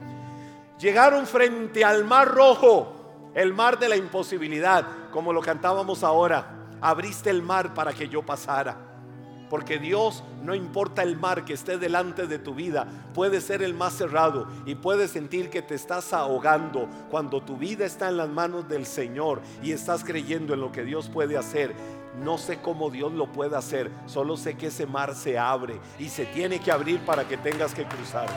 Llegaron 0.80 1.26
frente 1.26 1.84
al 1.84 2.04
mar 2.04 2.28
rojo, 2.28 3.32
el 3.34 3.54
mar 3.54 3.80
de 3.80 3.90
la 3.90 3.96
imposibilidad, 3.96 4.86
como 5.12 5.34
lo 5.34 5.42
cantábamos 5.42 6.04
ahora. 6.04 6.68
Abriste 6.82 7.32
el 7.32 7.42
mar 7.42 7.74
para 7.74 7.94
que 7.94 8.08
yo 8.08 8.24
pasara. 8.24 8.78
Porque 9.50 9.80
Dios, 9.80 10.24
no 10.44 10.54
importa 10.54 11.04
el 11.04 11.18
mar 11.18 11.46
que 11.46 11.54
esté 11.54 11.78
delante 11.78 12.28
de 12.28 12.38
tu 12.38 12.54
vida, 12.54 12.86
puede 13.14 13.40
ser 13.40 13.64
el 13.64 13.74
más 13.74 13.94
cerrado 13.94 14.48
y 14.66 14.76
puedes 14.76 15.12
sentir 15.12 15.50
que 15.50 15.62
te 15.62 15.74
estás 15.74 16.14
ahogando 16.14 16.88
cuando 17.10 17.42
tu 17.42 17.58
vida 17.58 17.86
está 17.86 18.10
en 18.10 18.18
las 18.18 18.30
manos 18.30 18.68
del 18.68 18.86
Señor 18.86 19.42
y 19.64 19.72
estás 19.72 20.04
creyendo 20.04 20.54
en 20.54 20.60
lo 20.60 20.72
que 20.72 20.84
Dios 20.84 21.10
puede 21.10 21.38
hacer. 21.38 21.74
No 22.22 22.38
sé 22.38 22.60
cómo 22.62 22.90
Dios 22.90 23.14
lo 23.14 23.32
puede 23.32 23.56
hacer, 23.56 23.90
solo 24.06 24.36
sé 24.36 24.56
que 24.58 24.68
ese 24.68 24.86
mar 24.86 25.16
se 25.16 25.40
abre 25.40 25.80
y 25.98 26.10
se 26.10 26.26
tiene 26.26 26.60
que 26.60 26.72
abrir 26.72 27.00
para 27.00 27.28
que 27.28 27.38
tengas 27.38 27.74
que 27.74 27.86
cruzar. 27.86 28.28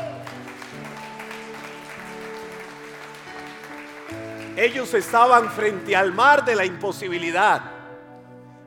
Ellos 4.60 4.92
estaban 4.92 5.50
frente 5.50 5.96
al 5.96 6.12
mar 6.12 6.44
de 6.44 6.54
la 6.54 6.66
imposibilidad. 6.66 7.62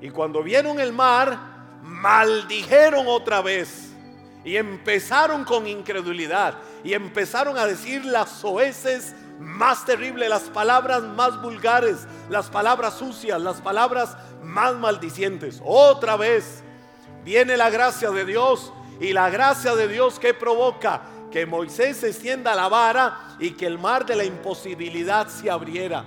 Y 0.01 0.09
cuando 0.09 0.41
vieron 0.41 0.79
el 0.79 0.91
mar, 0.91 1.37
maldijeron 1.83 3.05
otra 3.07 3.43
vez 3.43 3.91
y 4.43 4.57
empezaron 4.57 5.45
con 5.45 5.67
incredulidad 5.67 6.55
y 6.83 6.93
empezaron 6.93 7.59
a 7.59 7.67
decir 7.67 8.03
las 8.05 8.31
soeces 8.31 9.13
más 9.39 9.85
terribles, 9.85 10.27
las 10.29 10.49
palabras 10.49 11.03
más 11.03 11.39
vulgares, 11.43 12.07
las 12.27 12.49
palabras 12.49 12.95
sucias, 12.95 13.39
las 13.39 13.61
palabras 13.61 14.17
más 14.41 14.73
maldicientes. 14.73 15.61
Otra 15.63 16.17
vez 16.17 16.63
viene 17.23 17.55
la 17.55 17.69
gracia 17.69 18.09
de 18.09 18.25
Dios 18.25 18.73
y 18.99 19.13
la 19.13 19.29
gracia 19.29 19.75
de 19.75 19.87
Dios 19.87 20.17
que 20.17 20.33
provoca 20.33 21.03
que 21.33 21.47
Moisés 21.47 22.03
extienda 22.03 22.53
la 22.53 22.67
vara 22.67 23.35
y 23.39 23.53
que 23.53 23.65
el 23.65 23.79
mar 23.79 24.05
de 24.05 24.15
la 24.15 24.23
imposibilidad 24.23 25.27
se 25.27 25.49
abriera. 25.49 26.05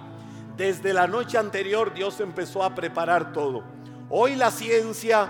Desde 0.56 0.92
la 0.92 1.08
noche 1.08 1.36
anterior 1.36 1.92
Dios 1.92 2.20
empezó 2.20 2.62
a 2.62 2.76
preparar 2.76 3.32
todo. 3.32 3.64
Hoy 4.08 4.36
la 4.36 4.52
ciencia 4.52 5.28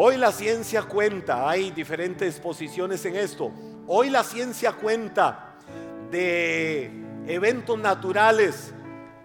Hoy 0.00 0.16
la 0.16 0.30
ciencia 0.30 0.82
cuenta, 0.82 1.48
hay 1.48 1.70
diferentes 1.70 2.38
posiciones 2.38 3.04
en 3.04 3.16
esto. 3.16 3.50
Hoy 3.86 4.10
la 4.10 4.22
ciencia 4.22 4.72
cuenta 4.72 5.54
de 6.10 6.90
eventos 7.26 7.78
naturales 7.78 8.72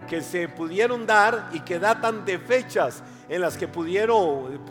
que 0.08 0.20
se 0.20 0.48
pudieron 0.48 1.06
dar 1.06 1.50
y 1.52 1.60
que 1.60 1.78
datan 1.78 2.24
de 2.24 2.38
fechas 2.38 3.02
en 3.28 3.40
las 3.40 3.56
que 3.56 3.68
pudieron, 3.68 4.64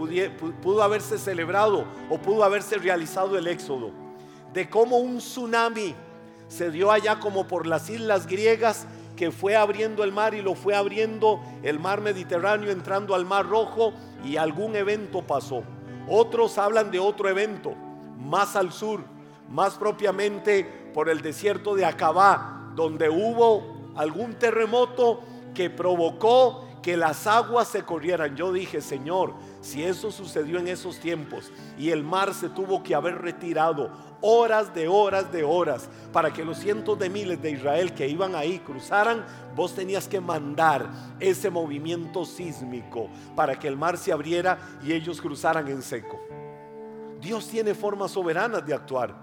pudo 0.62 0.84
haberse 0.84 1.18
celebrado 1.18 1.86
o 2.10 2.18
pudo 2.18 2.44
haberse 2.44 2.78
realizado 2.78 3.38
el 3.38 3.48
éxodo. 3.48 4.03
De 4.54 4.70
cómo 4.70 4.98
un 4.98 5.18
tsunami 5.18 5.96
se 6.48 6.70
dio 6.70 6.92
allá 6.92 7.20
como 7.20 7.48
por 7.48 7.66
las 7.66 7.90
islas 7.90 8.28
griegas 8.28 8.86
que 9.16 9.32
fue 9.32 9.56
abriendo 9.56 10.04
el 10.04 10.12
mar 10.12 10.34
y 10.34 10.42
lo 10.42 10.56
fue 10.56 10.76
abriendo 10.76 11.42
el 11.64 11.80
mar 11.80 12.02
Mediterráneo 12.02 12.72
entrando 12.72 13.16
al 13.16 13.26
mar 13.26 13.48
rojo 13.48 13.94
y 14.24 14.38
algún 14.38 14.76
evento 14.76 15.22
pasó. 15.22 15.64
Otros 16.08 16.58
hablan 16.58 16.92
de 16.92 17.00
otro 17.00 17.30
evento 17.30 17.74
más 18.18 18.56
al 18.56 18.72
sur, 18.72 19.02
más 19.50 19.76
propiamente 19.76 20.64
por 20.94 21.10
el 21.10 21.22
desierto 21.22 21.76
de 21.76 21.86
Acabá, 21.86 22.72
donde 22.76 23.10
hubo 23.10 23.92
algún 23.96 24.34
terremoto 24.36 25.22
que 25.54 25.70
provocó 25.70 26.66
que 26.82 26.98
las 26.98 27.28
aguas 27.28 27.68
se 27.68 27.84
corrieran. 27.84 28.36
Yo 28.36 28.52
dije, 28.52 28.82
Señor, 28.82 29.34
si 29.62 29.84
eso 29.84 30.12
sucedió 30.12 30.60
en 30.60 30.68
esos 30.68 31.00
tiempos 31.00 31.52
y 31.78 31.92
el 31.92 32.04
mar 32.04 32.34
se 32.34 32.50
tuvo 32.50 32.84
que 32.84 32.96
haber 32.96 33.22
retirado 33.22 33.92
horas 34.24 34.74
de 34.74 34.88
horas 34.88 35.32
de 35.32 35.44
horas 35.44 35.90
para 36.14 36.32
que 36.32 36.46
los 36.46 36.58
cientos 36.58 36.98
de 36.98 37.10
miles 37.10 37.42
de 37.42 37.52
Israel 37.52 37.94
que 37.94 38.08
iban 38.08 38.36
ahí 38.36 38.60
cruzaran, 38.60 39.26
vos 39.54 39.76
tenías 39.76 40.08
que 40.08 40.22
mandar 40.22 40.90
ese 41.20 41.50
movimiento 41.50 42.26
sísmico 42.26 43.10
para 43.36 43.60
que 43.60 43.68
el 43.68 43.76
mar 43.76 43.98
se 43.98 44.14
abriera 44.14 44.58
y 44.82 44.94
ellos 44.94 45.22
cruzaran 45.22 45.68
en 45.68 45.82
seco. 45.82 46.20
Dios 47.20 47.48
tiene 47.50 47.74
formas 47.74 48.12
soberanas 48.12 48.66
de 48.66 48.74
actuar. 48.74 49.14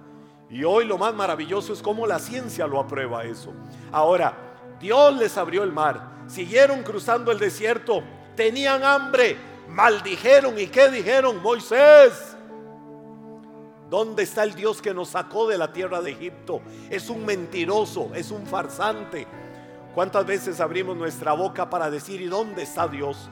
Y 0.51 0.65
hoy 0.65 0.85
lo 0.85 0.99
más 0.99 1.15
maravilloso 1.15 1.73
es 1.73 1.81
cómo 1.81 2.07
la 2.07 2.19
ciencia 2.19 2.67
lo 2.67 2.81
aprueba 2.81 3.25
eso. 3.25 3.53
Ahora, 3.93 4.37
Dios 4.81 5.17
les 5.17 5.39
abrió 5.39 5.63
el 5.63 5.73
mar, 5.73 6.25
siguieron 6.27 6.83
cruzando 6.83 7.31
el 7.31 7.39
desierto, 7.39 8.03
tenían 8.35 8.83
hambre, 8.83 9.37
maldijeron 9.69 10.59
y 10.59 10.67
qué 10.67 10.89
dijeron, 10.89 11.41
Moisés, 11.41 12.30
¿dónde 13.91 14.23
está 14.23 14.45
el 14.45 14.55
Dios 14.55 14.81
que 14.81 14.95
nos 14.95 15.11
sacó 15.11 15.47
de 15.47 15.59
la 15.59 15.73
tierra 15.73 16.01
de 16.01 16.13
Egipto? 16.13 16.63
Es 16.89 17.11
un 17.11 17.27
mentiroso, 17.27 18.11
es 18.15 18.31
un 18.31 18.47
farsante. 18.47 19.27
¿Cuántas 19.95 20.25
veces 20.25 20.61
abrimos 20.61 20.97
nuestra 20.97 21.33
boca 21.33 21.69
para 21.69 21.91
decir, 21.91 22.21
¿y 22.21 22.27
dónde 22.27 22.63
está 22.63 22.87
Dios? 22.89 23.29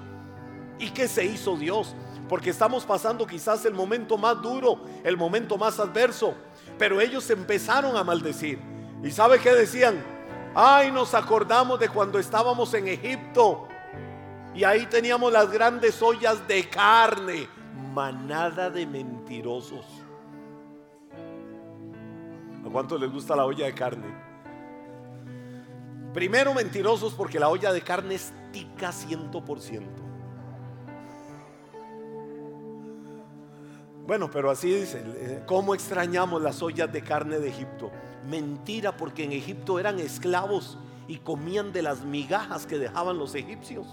¿Y 0.78 0.90
qué 0.90 1.08
se 1.08 1.24
hizo 1.24 1.56
Dios? 1.56 1.94
Porque 2.28 2.50
estamos 2.50 2.84
pasando 2.84 3.26
quizás 3.26 3.64
el 3.64 3.72
momento 3.72 4.18
más 4.18 4.42
duro, 4.42 4.80
el 5.04 5.16
momento 5.16 5.56
más 5.56 5.78
adverso. 5.78 6.34
Pero 6.76 7.00
ellos 7.00 7.30
empezaron 7.30 7.96
a 7.96 8.04
maldecir. 8.04 8.58
¿Y 9.02 9.10
sabe 9.12 9.38
qué 9.38 9.54
decían? 9.54 10.02
Ay, 10.54 10.90
nos 10.90 11.14
acordamos 11.14 11.78
de 11.78 11.88
cuando 11.88 12.18
estábamos 12.18 12.74
en 12.74 12.88
Egipto 12.88 13.68
y 14.54 14.64
ahí 14.64 14.86
teníamos 14.86 15.32
las 15.32 15.50
grandes 15.52 16.02
ollas 16.02 16.48
de 16.48 16.68
carne, 16.68 17.48
manada 17.94 18.70
de 18.70 18.86
mentirosos. 18.86 19.84
¿A 22.68 22.70
cuánto 22.70 22.98
les 22.98 23.10
gusta 23.10 23.34
la 23.34 23.46
olla 23.46 23.64
de 23.64 23.72
carne? 23.72 24.06
Primero 26.12 26.52
mentirosos 26.52 27.14
porque 27.14 27.40
la 27.40 27.48
olla 27.48 27.72
de 27.72 27.80
carne 27.80 28.16
es 28.16 28.30
tica 28.52 28.92
ciento 28.92 29.42
por 29.42 29.58
ciento. 29.58 30.02
Bueno, 34.06 34.30
pero 34.30 34.50
así 34.50 34.70
dice, 34.70 35.02
eh, 35.02 35.42
¿cómo 35.46 35.75
extrañamos 35.75 36.42
las 36.42 36.60
ollas 36.60 36.92
de 36.92 37.02
carne 37.02 37.38
de 37.38 37.48
Egipto? 37.48 37.90
Mentira, 38.28 38.94
porque 38.94 39.25
en 39.25 39.32
Egipto 39.32 39.78
eran 39.78 39.98
esclavos 39.98 40.76
y 41.06 41.16
comían 41.16 41.72
de 41.72 41.80
las 41.80 42.04
migajas 42.04 42.66
que 42.66 42.78
dejaban 42.78 43.16
los 43.16 43.34
egipcios. 43.34 43.87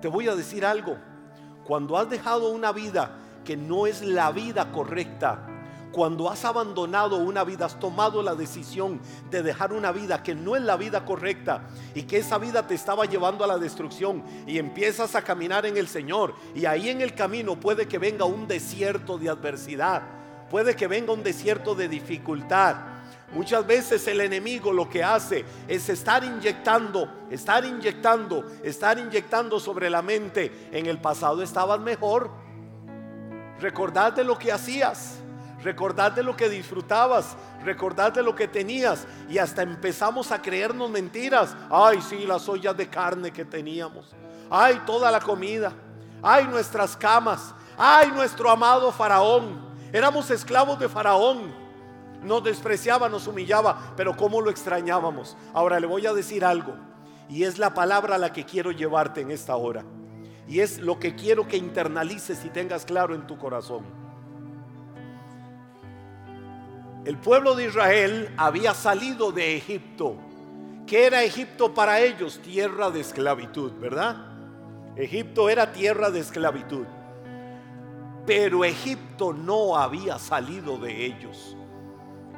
Te 0.00 0.08
voy 0.08 0.28
a 0.28 0.34
decir 0.34 0.64
algo, 0.64 0.96
cuando 1.66 1.98
has 1.98 2.08
dejado 2.08 2.50
una 2.52 2.72
vida 2.72 3.18
que 3.44 3.54
no 3.56 3.86
es 3.86 4.00
la 4.00 4.32
vida 4.32 4.72
correcta, 4.72 5.52
cuando 5.96 6.28
has 6.28 6.44
abandonado 6.44 7.16
una 7.16 7.42
vida, 7.42 7.64
has 7.64 7.80
tomado 7.80 8.22
la 8.22 8.34
decisión 8.34 9.00
de 9.30 9.42
dejar 9.42 9.72
una 9.72 9.92
vida 9.92 10.22
que 10.22 10.34
no 10.34 10.54
es 10.54 10.60
la 10.60 10.76
vida 10.76 11.06
correcta 11.06 11.62
y 11.94 12.02
que 12.02 12.18
esa 12.18 12.36
vida 12.36 12.66
te 12.66 12.74
estaba 12.74 13.06
llevando 13.06 13.42
a 13.42 13.46
la 13.46 13.56
destrucción 13.56 14.22
y 14.46 14.58
empiezas 14.58 15.14
a 15.14 15.22
caminar 15.22 15.64
en 15.64 15.78
el 15.78 15.88
Señor 15.88 16.34
y 16.54 16.66
ahí 16.66 16.90
en 16.90 17.00
el 17.00 17.14
camino 17.14 17.58
puede 17.58 17.88
que 17.88 17.96
venga 17.96 18.26
un 18.26 18.46
desierto 18.46 19.16
de 19.16 19.30
adversidad, 19.30 20.02
puede 20.50 20.76
que 20.76 20.86
venga 20.86 21.14
un 21.14 21.22
desierto 21.22 21.74
de 21.74 21.88
dificultad. 21.88 22.76
Muchas 23.32 23.66
veces 23.66 24.06
el 24.06 24.20
enemigo 24.20 24.74
lo 24.74 24.90
que 24.90 25.02
hace 25.02 25.46
es 25.66 25.88
estar 25.88 26.22
inyectando, 26.22 27.08
estar 27.30 27.64
inyectando, 27.64 28.44
estar 28.62 28.98
inyectando 28.98 29.58
sobre 29.58 29.88
la 29.88 30.02
mente. 30.02 30.68
En 30.72 30.84
el 30.84 30.98
pasado 30.98 31.42
estabas 31.42 31.80
mejor. 31.80 32.30
Recordad 33.58 34.12
de 34.12 34.24
lo 34.24 34.38
que 34.38 34.52
hacías. 34.52 35.22
Recordad 35.66 36.12
de 36.12 36.22
lo 36.22 36.36
que 36.36 36.48
disfrutabas, 36.48 37.36
recordad 37.64 38.12
de 38.12 38.22
lo 38.22 38.36
que 38.36 38.46
tenías 38.46 39.04
y 39.28 39.38
hasta 39.38 39.62
empezamos 39.62 40.30
a 40.30 40.40
creernos 40.40 40.88
mentiras. 40.88 41.56
Ay, 41.68 42.00
sí, 42.02 42.24
las 42.24 42.48
ollas 42.48 42.76
de 42.76 42.88
carne 42.88 43.32
que 43.32 43.44
teníamos. 43.44 44.14
Ay, 44.48 44.80
toda 44.86 45.10
la 45.10 45.18
comida. 45.18 45.72
Ay, 46.22 46.46
nuestras 46.46 46.96
camas. 46.96 47.52
Ay, 47.76 48.12
nuestro 48.12 48.48
amado 48.48 48.92
faraón. 48.92 49.58
Éramos 49.92 50.30
esclavos 50.30 50.78
de 50.78 50.88
faraón. 50.88 51.52
Nos 52.22 52.44
despreciaba, 52.44 53.08
nos 53.08 53.26
humillaba, 53.26 53.92
pero 53.96 54.16
cómo 54.16 54.40
lo 54.40 54.50
extrañábamos. 54.50 55.36
Ahora 55.52 55.80
le 55.80 55.88
voy 55.88 56.06
a 56.06 56.12
decir 56.12 56.44
algo 56.44 56.76
y 57.28 57.42
es 57.42 57.58
la 57.58 57.74
palabra 57.74 58.14
a 58.14 58.18
la 58.18 58.32
que 58.32 58.44
quiero 58.44 58.70
llevarte 58.70 59.22
en 59.22 59.32
esta 59.32 59.56
hora. 59.56 59.84
Y 60.46 60.60
es 60.60 60.78
lo 60.78 61.00
que 61.00 61.16
quiero 61.16 61.48
que 61.48 61.56
internalices 61.56 62.44
y 62.44 62.50
tengas 62.50 62.84
claro 62.84 63.16
en 63.16 63.26
tu 63.26 63.36
corazón. 63.36 64.05
El 67.06 67.16
pueblo 67.18 67.54
de 67.54 67.66
Israel 67.66 68.34
había 68.36 68.74
salido 68.74 69.30
de 69.30 69.56
Egipto. 69.56 70.16
¿Qué 70.88 71.06
era 71.06 71.22
Egipto 71.22 71.72
para 71.72 72.00
ellos? 72.00 72.40
Tierra 72.42 72.90
de 72.90 73.00
esclavitud, 73.00 73.70
¿verdad? 73.74 74.16
Egipto 74.96 75.48
era 75.48 75.70
tierra 75.70 76.10
de 76.10 76.18
esclavitud. 76.18 76.84
Pero 78.26 78.64
Egipto 78.64 79.32
no 79.32 79.76
había 79.76 80.18
salido 80.18 80.78
de 80.78 81.06
ellos. 81.06 81.56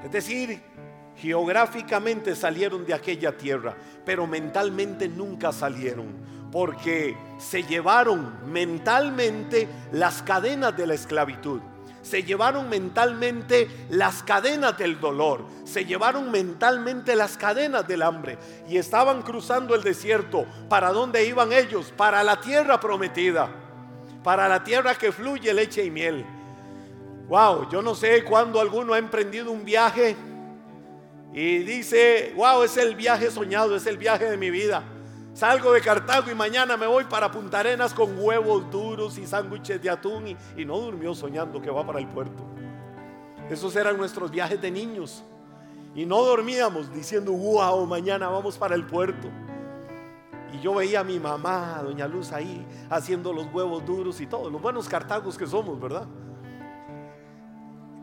Es 0.05 0.13
decir, 0.13 0.61
geográficamente 1.17 2.37
salieron 2.37 2.85
de 2.85 2.93
aquella 2.93 3.39
tierra, 3.39 3.75
pero 4.05 4.27
mentalmente 4.27 5.09
nunca 5.09 5.51
salieron, 5.51 6.09
porque 6.53 7.17
se 7.39 7.63
llevaron 7.63 8.53
mentalmente 8.53 9.67
las 9.93 10.23
cadenas 10.23 10.77
de 10.77 10.87
la 10.87 10.93
esclavitud 10.93 11.63
se 12.09 12.23
llevaron 12.23 12.69
mentalmente 12.71 13.69
las 13.91 14.23
cadenas 14.23 14.79
del 14.79 14.99
dolor, 14.99 15.45
se 15.65 15.85
llevaron 15.85 16.31
mentalmente 16.31 17.15
las 17.15 17.37
cadenas 17.37 17.87
del 17.87 18.03
hambre 18.03 18.38
y 18.67 18.79
estaban 18.79 19.23
cruzando 19.23 19.75
el 19.75 19.83
desierto. 19.83 20.47
¿Para 20.69 20.91
dónde 20.91 21.27
iban 21.27 21.53
ellos? 21.53 21.93
Para 21.97 22.25
la 22.25 22.41
tierra 22.41 22.81
prometida, 22.81 23.50
para 24.25 24.49
la 24.49 24.65
tierra 24.65 24.95
que 24.95 25.12
fluye 25.12 25.53
leche 25.53 25.85
y 25.85 25.91
miel. 25.91 26.25
Wow, 27.29 27.69
yo 27.71 27.83
no 27.83 27.95
sé 27.95 28.25
cuándo 28.25 28.59
alguno 28.59 28.95
ha 28.95 28.99
emprendido 28.99 29.53
un 29.53 29.65
viaje 29.65 30.17
y 31.35 31.59
dice, 31.59 32.33
wow, 32.37 32.62
es 32.62 32.77
el 32.79 32.97
viaje 32.97 33.31
soñado, 33.31 33.77
es 33.77 33.87
el 33.87 33.99
viaje 33.99 34.31
de 34.31 34.38
mi 34.38 34.50
vida. 34.50 34.83
Salgo 35.38 35.73
de 35.73 35.80
Cartago 35.80 36.33
y 36.33 36.35
mañana 36.35 36.76
me 36.76 36.88
voy 36.88 37.04
para 37.04 37.30
Punta 37.30 37.61
Arenas 37.61 37.95
con 37.95 38.18
huevos 38.18 38.68
duros 38.73 39.18
y 39.18 39.25
sándwiches 39.25 39.80
de 39.80 39.88
atún 39.88 40.37
y, 40.57 40.64
no 40.64 40.80
durmió 40.80 41.14
soñando 41.14 41.62
que 41.62 41.71
va 41.71 41.87
para 41.87 42.00
el 42.00 42.09
puerto. 42.09 42.42
Esos 43.49 43.76
eran 43.76 43.97
nuestros 43.97 44.33
viajes 44.33 44.61
de 44.61 44.68
niños. 44.73 45.23
Y 45.95 46.04
no 46.07 46.25
dormíamos 46.25 46.92
diciendo, 46.92 47.30
wow, 47.30 47.87
mañana 47.87 48.26
vamos 48.26 48.59
para 48.59 48.75
el 48.75 48.85
puerto. 48.85 49.28
Y 50.52 50.61
yo 50.61 50.75
veía 50.75 51.00
a 51.00 51.04
mi 51.04 51.21
mamá, 51.21 51.83
doña 51.85 52.09
Luz, 52.09 52.33
ahí 52.33 52.66
haciendo 52.90 53.33
los 53.33 53.47
huevos 53.54 53.87
duros 53.87 54.21
y 54.21 54.26
todo, 54.26 54.50
los 54.50 54.61
buenos 54.61 54.88
cartagos 54.88 55.38
que 55.38 55.47
somos, 55.47 55.78
¿verdad? 55.78 56.09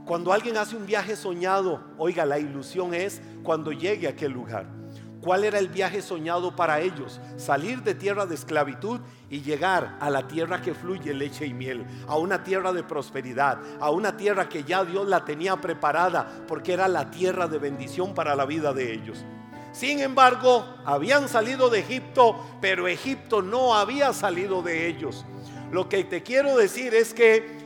Cuando 0.05 0.31
alguien 0.31 0.55
hace 0.55 0.77
un 0.77 0.85
viaje 0.85 1.17
soñado, 1.17 1.81
oiga, 1.97 2.25
la 2.25 2.39
ilusión 2.39 2.93
es 2.93 3.21
cuando 3.43 3.73
llegue 3.73 4.07
a 4.07 4.11
aquel 4.11 4.31
lugar. 4.31 4.84
¿Cuál 5.25 5.43
era 5.43 5.57
el 5.57 5.69
viaje 5.69 6.03
soñado 6.03 6.55
para 6.55 6.81
ellos? 6.81 7.19
Salir 7.35 7.81
de 7.81 7.95
tierra 7.95 8.27
de 8.27 8.35
esclavitud 8.35 8.99
y 9.27 9.41
llegar 9.41 9.97
a 9.99 10.11
la 10.11 10.27
tierra 10.27 10.61
que 10.61 10.75
fluye 10.75 11.15
leche 11.15 11.47
y 11.47 11.53
miel, 11.55 11.83
a 12.07 12.15
una 12.15 12.43
tierra 12.43 12.71
de 12.71 12.83
prosperidad, 12.83 13.57
a 13.79 13.89
una 13.89 14.17
tierra 14.17 14.47
que 14.47 14.63
ya 14.63 14.85
Dios 14.85 15.07
la 15.07 15.25
tenía 15.25 15.55
preparada 15.55 16.45
porque 16.47 16.73
era 16.73 16.87
la 16.87 17.09
tierra 17.09 17.47
de 17.47 17.57
bendición 17.57 18.13
para 18.13 18.35
la 18.35 18.45
vida 18.45 18.71
de 18.71 18.93
ellos. 18.93 19.25
Sin 19.71 19.99
embargo, 19.99 20.63
habían 20.85 21.27
salido 21.27 21.71
de 21.71 21.79
Egipto, 21.79 22.39
pero 22.61 22.87
Egipto 22.87 23.41
no 23.41 23.73
había 23.73 24.13
salido 24.13 24.61
de 24.61 24.87
ellos. 24.87 25.25
Lo 25.71 25.89
que 25.89 26.03
te 26.03 26.21
quiero 26.21 26.55
decir 26.55 26.93
es 26.93 27.15
que 27.15 27.65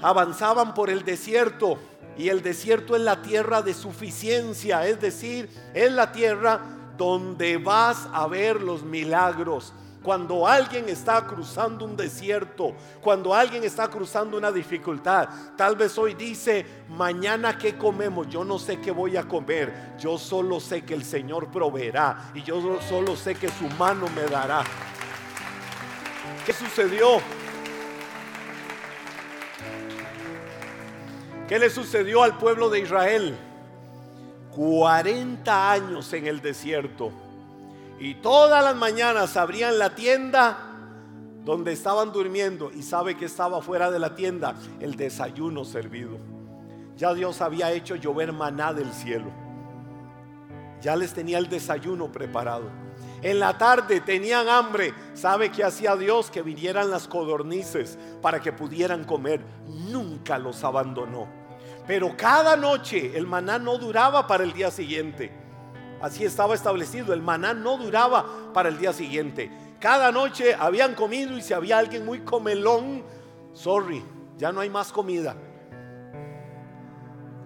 avanzaban 0.00 0.72
por 0.72 0.88
el 0.88 1.04
desierto 1.04 1.76
y 2.16 2.30
el 2.30 2.42
desierto 2.42 2.96
es 2.96 3.02
la 3.02 3.20
tierra 3.20 3.60
de 3.60 3.74
suficiencia, 3.74 4.86
es 4.86 5.02
decir, 5.02 5.50
es 5.74 5.92
la 5.92 6.10
tierra 6.10 6.74
donde 6.96 7.58
vas 7.58 8.08
a 8.12 8.26
ver 8.26 8.60
los 8.60 8.82
milagros. 8.82 9.72
Cuando 10.02 10.46
alguien 10.46 10.86
está 10.90 11.26
cruzando 11.26 11.86
un 11.86 11.96
desierto, 11.96 12.74
cuando 13.00 13.34
alguien 13.34 13.64
está 13.64 13.88
cruzando 13.88 14.36
una 14.36 14.52
dificultad, 14.52 15.28
tal 15.56 15.76
vez 15.76 15.96
hoy 15.96 16.12
dice, 16.12 16.66
mañana 16.90 17.56
qué 17.56 17.78
comemos, 17.78 18.28
yo 18.28 18.44
no 18.44 18.58
sé 18.58 18.80
qué 18.80 18.90
voy 18.90 19.16
a 19.16 19.26
comer, 19.26 19.94
yo 19.98 20.18
solo 20.18 20.60
sé 20.60 20.84
que 20.84 20.92
el 20.92 21.04
Señor 21.04 21.48
proveerá 21.48 22.32
y 22.34 22.42
yo 22.42 22.78
solo 22.86 23.16
sé 23.16 23.34
que 23.34 23.48
su 23.48 23.66
mano 23.78 24.06
me 24.14 24.24
dará. 24.24 24.62
¿Qué 26.44 26.52
sucedió? 26.52 27.20
¿Qué 31.48 31.58
le 31.58 31.70
sucedió 31.70 32.22
al 32.22 32.36
pueblo 32.36 32.68
de 32.68 32.80
Israel? 32.80 33.38
40 34.54 35.72
años 35.72 36.12
en 36.12 36.26
el 36.26 36.40
desierto. 36.40 37.12
Y 37.98 38.14
todas 38.16 38.62
las 38.62 38.76
mañanas 38.76 39.36
abrían 39.36 39.78
la 39.78 39.94
tienda 39.94 40.58
donde 41.44 41.72
estaban 41.72 42.12
durmiendo 42.12 42.70
y 42.72 42.82
sabe 42.82 43.16
que 43.16 43.26
estaba 43.26 43.60
fuera 43.60 43.90
de 43.90 43.98
la 43.98 44.14
tienda 44.14 44.54
el 44.80 44.96
desayuno 44.96 45.64
servido. 45.64 46.18
Ya 46.96 47.12
Dios 47.12 47.40
había 47.40 47.72
hecho 47.72 47.96
llover 47.96 48.32
maná 48.32 48.72
del 48.72 48.92
cielo. 48.92 49.30
Ya 50.80 50.96
les 50.96 51.12
tenía 51.12 51.38
el 51.38 51.48
desayuno 51.48 52.12
preparado. 52.12 52.70
En 53.22 53.40
la 53.40 53.56
tarde 53.56 54.00
tenían 54.00 54.48
hambre. 54.48 54.92
¿Sabe 55.14 55.50
que 55.50 55.64
hacía 55.64 55.96
Dios? 55.96 56.30
Que 56.30 56.42
vinieran 56.42 56.90
las 56.90 57.08
codornices 57.08 57.98
para 58.20 58.40
que 58.40 58.52
pudieran 58.52 59.04
comer. 59.04 59.40
Nunca 59.66 60.38
los 60.38 60.62
abandonó. 60.62 61.26
Pero 61.86 62.16
cada 62.16 62.56
noche 62.56 63.12
el 63.16 63.26
maná 63.26 63.58
no 63.58 63.78
duraba 63.78 64.26
para 64.26 64.44
el 64.44 64.52
día 64.52 64.70
siguiente. 64.70 65.30
Así 66.00 66.24
estaba 66.24 66.54
establecido. 66.54 67.12
El 67.12 67.22
maná 67.22 67.54
no 67.54 67.76
duraba 67.76 68.52
para 68.52 68.68
el 68.68 68.78
día 68.78 68.92
siguiente. 68.92 69.50
Cada 69.80 70.10
noche 70.10 70.54
habían 70.54 70.94
comido 70.94 71.36
y 71.36 71.42
si 71.42 71.52
había 71.52 71.78
alguien 71.78 72.06
muy 72.06 72.20
comelón, 72.20 73.02
sorry, 73.52 74.02
ya 74.38 74.50
no 74.50 74.60
hay 74.60 74.70
más 74.70 74.92
comida. 74.92 75.36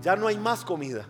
Ya 0.01 0.15
no 0.15 0.29
hay 0.29 0.39
más 0.39 0.65
comida. 0.65 1.07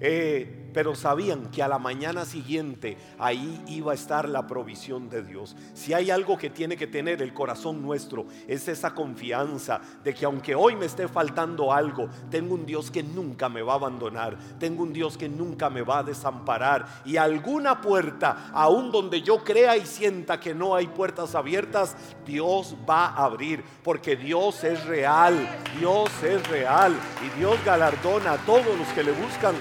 Eh, 0.00 0.59
pero 0.72 0.94
sabían 0.94 1.50
que 1.50 1.62
a 1.62 1.68
la 1.68 1.78
mañana 1.78 2.24
siguiente 2.24 2.96
ahí 3.18 3.62
iba 3.66 3.92
a 3.92 3.94
estar 3.94 4.28
la 4.28 4.46
provisión 4.46 5.08
de 5.08 5.22
Dios. 5.22 5.56
Si 5.74 5.92
hay 5.92 6.10
algo 6.10 6.36
que 6.38 6.50
tiene 6.50 6.76
que 6.76 6.86
tener 6.86 7.22
el 7.22 7.32
corazón 7.32 7.82
nuestro, 7.82 8.26
es 8.46 8.68
esa 8.68 8.94
confianza 8.94 9.80
de 10.04 10.14
que 10.14 10.24
aunque 10.24 10.54
hoy 10.54 10.76
me 10.76 10.86
esté 10.86 11.08
faltando 11.08 11.72
algo, 11.72 12.08
tengo 12.30 12.54
un 12.54 12.66
Dios 12.66 12.90
que 12.90 13.02
nunca 13.02 13.48
me 13.48 13.62
va 13.62 13.74
a 13.74 13.76
abandonar, 13.76 14.38
tengo 14.58 14.82
un 14.82 14.92
Dios 14.92 15.16
que 15.16 15.28
nunca 15.28 15.70
me 15.70 15.82
va 15.82 15.98
a 15.98 16.04
desamparar 16.04 16.86
y 17.04 17.16
alguna 17.16 17.80
puerta, 17.80 18.50
aún 18.52 18.90
donde 18.90 19.22
yo 19.22 19.42
crea 19.44 19.76
y 19.76 19.86
sienta 19.86 20.40
que 20.40 20.54
no 20.54 20.74
hay 20.74 20.86
puertas 20.86 21.34
abiertas, 21.34 21.96
Dios 22.26 22.76
va 22.88 23.06
a 23.06 23.24
abrir, 23.24 23.64
porque 23.82 24.16
Dios 24.16 24.64
es 24.64 24.84
real, 24.84 25.48
Dios 25.78 26.10
es 26.22 26.46
real 26.48 26.94
y 27.24 27.38
Dios 27.38 27.56
galardona 27.64 28.32
a 28.32 28.38
todos 28.38 28.78
los 28.78 28.88
que 28.88 29.02
le 29.02 29.12
buscan 29.12 29.54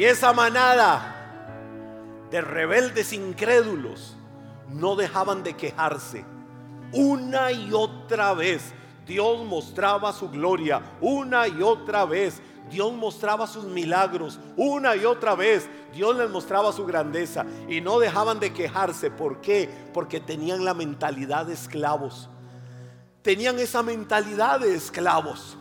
y 0.00 0.06
esa 0.06 0.32
manada 0.32 1.14
de 2.30 2.40
rebeldes 2.40 3.12
incrédulos 3.12 4.16
no 4.70 4.96
dejaban 4.96 5.42
de 5.42 5.54
quejarse. 5.54 6.24
Una 6.94 7.52
y 7.52 7.74
otra 7.74 8.32
vez 8.32 8.72
Dios 9.06 9.44
mostraba 9.44 10.14
su 10.14 10.30
gloria. 10.30 10.80
Una 11.02 11.46
y 11.48 11.60
otra 11.60 12.06
vez 12.06 12.40
Dios 12.70 12.94
mostraba 12.94 13.46
sus 13.46 13.64
milagros. 13.64 14.40
Una 14.56 14.96
y 14.96 15.04
otra 15.04 15.34
vez 15.34 15.68
Dios 15.92 16.16
les 16.16 16.30
mostraba 16.30 16.72
su 16.72 16.86
grandeza. 16.86 17.44
Y 17.68 17.82
no 17.82 17.98
dejaban 17.98 18.40
de 18.40 18.54
quejarse. 18.54 19.10
¿Por 19.10 19.42
qué? 19.42 19.68
Porque 19.92 20.18
tenían 20.18 20.64
la 20.64 20.72
mentalidad 20.72 21.44
de 21.44 21.52
esclavos. 21.52 22.30
Tenían 23.20 23.58
esa 23.58 23.82
mentalidad 23.82 24.60
de 24.60 24.74
esclavos. 24.74 25.58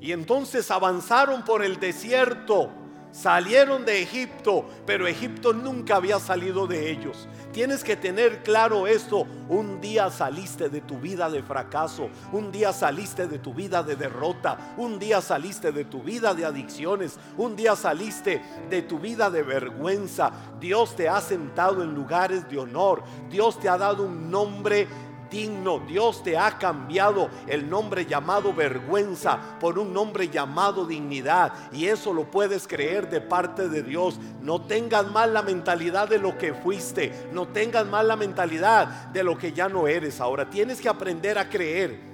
Y 0.00 0.12
entonces 0.12 0.70
avanzaron 0.70 1.44
por 1.44 1.64
el 1.64 1.80
desierto 1.80 2.70
Salieron 3.12 3.84
de 3.84 4.02
Egipto, 4.02 4.64
pero 4.86 5.06
Egipto 5.06 5.52
nunca 5.52 5.96
había 5.96 6.20
salido 6.20 6.66
de 6.66 6.90
ellos. 6.90 7.28
Tienes 7.52 7.82
que 7.82 7.96
tener 7.96 8.44
claro 8.44 8.86
esto. 8.86 9.26
Un 9.48 9.80
día 9.80 10.10
saliste 10.10 10.68
de 10.68 10.80
tu 10.80 11.00
vida 11.00 11.28
de 11.28 11.42
fracaso, 11.42 12.08
un 12.32 12.52
día 12.52 12.72
saliste 12.72 13.26
de 13.26 13.40
tu 13.40 13.52
vida 13.52 13.82
de 13.82 13.96
derrota, 13.96 14.74
un 14.76 15.00
día 15.00 15.20
saliste 15.20 15.72
de 15.72 15.84
tu 15.84 16.02
vida 16.02 16.34
de 16.34 16.44
adicciones, 16.44 17.18
un 17.36 17.56
día 17.56 17.74
saliste 17.74 18.40
de 18.68 18.82
tu 18.82 19.00
vida 19.00 19.28
de 19.28 19.42
vergüenza. 19.42 20.30
Dios 20.60 20.94
te 20.94 21.08
ha 21.08 21.20
sentado 21.20 21.82
en 21.82 21.92
lugares 21.92 22.48
de 22.48 22.58
honor. 22.58 23.02
Dios 23.28 23.58
te 23.58 23.68
ha 23.68 23.76
dado 23.76 24.04
un 24.04 24.30
nombre 24.30 24.86
digno. 25.30 25.78
Dios 25.78 26.22
te 26.22 26.36
ha 26.36 26.58
cambiado 26.58 27.30
el 27.46 27.68
nombre 27.68 28.06
llamado 28.06 28.52
vergüenza 28.52 29.38
por 29.60 29.78
un 29.78 29.92
nombre 29.92 30.28
llamado 30.28 30.86
dignidad. 30.86 31.52
Y 31.72 31.86
eso 31.86 32.12
lo 32.12 32.30
puedes 32.30 32.66
creer 32.66 33.08
de 33.08 33.20
parte 33.20 33.68
de 33.68 33.82
Dios. 33.82 34.18
No 34.42 34.62
tengas 34.62 35.10
mal 35.10 35.32
la 35.32 35.42
mentalidad 35.42 36.08
de 36.08 36.18
lo 36.18 36.36
que 36.36 36.54
fuiste. 36.54 37.28
No 37.32 37.48
tengas 37.48 37.86
mal 37.86 38.08
la 38.08 38.16
mentalidad 38.16 39.08
de 39.08 39.22
lo 39.22 39.38
que 39.38 39.52
ya 39.52 39.68
no 39.68 39.88
eres. 39.88 40.20
Ahora 40.20 40.50
tienes 40.50 40.80
que 40.80 40.88
aprender 40.88 41.38
a 41.38 41.48
creer 41.48 42.09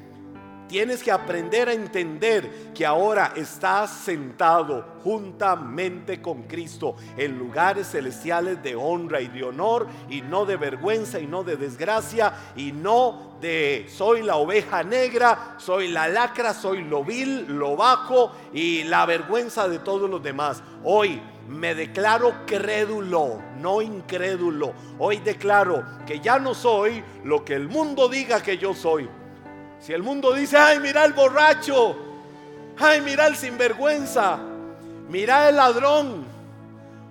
Tienes 0.69 1.03
que 1.03 1.13
aprender 1.13 1.69
a 1.69 1.73
entender 1.73 2.73
que 2.75 2.85
ahora 2.85 3.33
estás 3.37 3.91
sentado 3.91 4.97
juntamente 5.05 6.21
con 6.21 6.43
Cristo 6.43 6.97
en 7.17 7.39
lugares 7.39 7.93
celestiales 7.93 8.61
de 8.65 8.75
honra 8.75 9.21
y 9.21 9.29
de 9.29 9.45
honor 9.45 9.87
y 10.11 10.23
no 10.23 10.45
de 10.45 10.57
vergüenza 10.57 11.21
y 11.21 11.29
no 11.29 11.45
de 11.45 11.57
desgracia 11.57 12.33
y 12.57 12.73
no 12.73 13.37
de 13.41 13.87
soy 13.89 14.23
la 14.23 14.37
oveja 14.37 14.83
negra, 14.83 15.55
soy 15.59 15.89
la 15.89 16.09
lacra, 16.09 16.53
soy 16.53 16.83
lo 16.83 17.05
vil, 17.05 17.47
lo 17.47 17.77
bajo 17.77 18.33
y 18.53 18.83
la 18.85 19.07
vergüenza 19.07 19.69
de 19.69 19.79
todos 19.79 20.11
los 20.11 20.21
demás. 20.21 20.65
Hoy 20.83 21.23
me 21.49 21.77
declaro 21.77 22.45
crédulo, 22.45 23.41
no 23.61 23.81
incrédulo. 23.83 24.73
Hoy 24.99 25.19
declaro 25.19 25.85
que 26.07 26.19
ya 26.19 26.41
no 26.41 26.55
soy 26.55 27.05
lo 27.23 27.45
que 27.45 27.55
el 27.55 27.69
mundo 27.69 28.09
diga 28.09 28.43
que 28.43 28.59
yo 28.59 28.75
soy 28.75 29.09
si 29.79 29.93
el 29.93 30.03
mundo 30.03 30.33
dice, 30.33 30.57
ay, 30.57 30.81
mira 30.81 31.05
el 31.05 31.13
borracho, 31.13 31.97
ay, 32.79 33.01
mira 33.01 33.27
el 33.27 33.37
sinvergüenza, 33.37 34.39
mira 35.09 35.49
el 35.49 35.57
ladrón. 35.57 36.25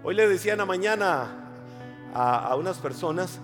Hoy 0.03 0.15
le 0.15 0.27
decían 0.27 0.59
a 0.61 0.65
mañana 0.65 1.49
a, 2.13 2.47
a 2.47 2.55
unas 2.55 2.77
personas, 2.77 3.39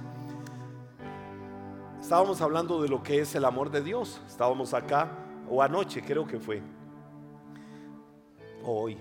estábamos 2.01 2.41
hablando 2.41 2.81
de 2.81 2.89
lo 2.89 3.01
que 3.01 3.19
es 3.19 3.33
el 3.35 3.45
amor 3.45 3.71
de 3.71 3.81
Dios. 3.81 4.21
Estábamos 4.27 4.73
acá, 4.73 5.11
o 5.49 5.61
anoche 5.61 6.03
creo 6.03 6.27
que 6.27 6.39
fue, 6.39 6.61
hoy. 8.63 8.97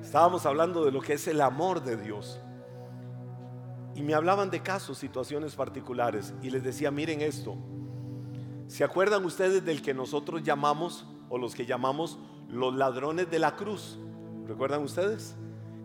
Estábamos 0.00 0.44
hablando 0.46 0.84
de 0.84 0.90
lo 0.90 1.00
que 1.00 1.14
es 1.14 1.26
el 1.28 1.40
amor 1.40 1.82
de 1.82 1.96
Dios. 1.96 2.40
Y 3.94 4.02
me 4.02 4.14
hablaban 4.14 4.50
de 4.50 4.60
casos, 4.60 4.98
situaciones 4.98 5.54
particulares. 5.54 6.34
Y 6.42 6.50
les 6.50 6.64
decía, 6.64 6.90
miren 6.90 7.20
esto, 7.20 7.56
¿Se 8.72 8.84
acuerdan 8.84 9.22
ustedes 9.26 9.62
del 9.66 9.82
que 9.82 9.92
nosotros 9.92 10.42
llamamos, 10.42 11.04
o 11.28 11.36
los 11.36 11.54
que 11.54 11.66
llamamos, 11.66 12.18
los 12.48 12.74
ladrones 12.74 13.30
de 13.30 13.38
la 13.38 13.54
cruz? 13.54 13.98
¿Recuerdan 14.46 14.82
ustedes? 14.82 15.34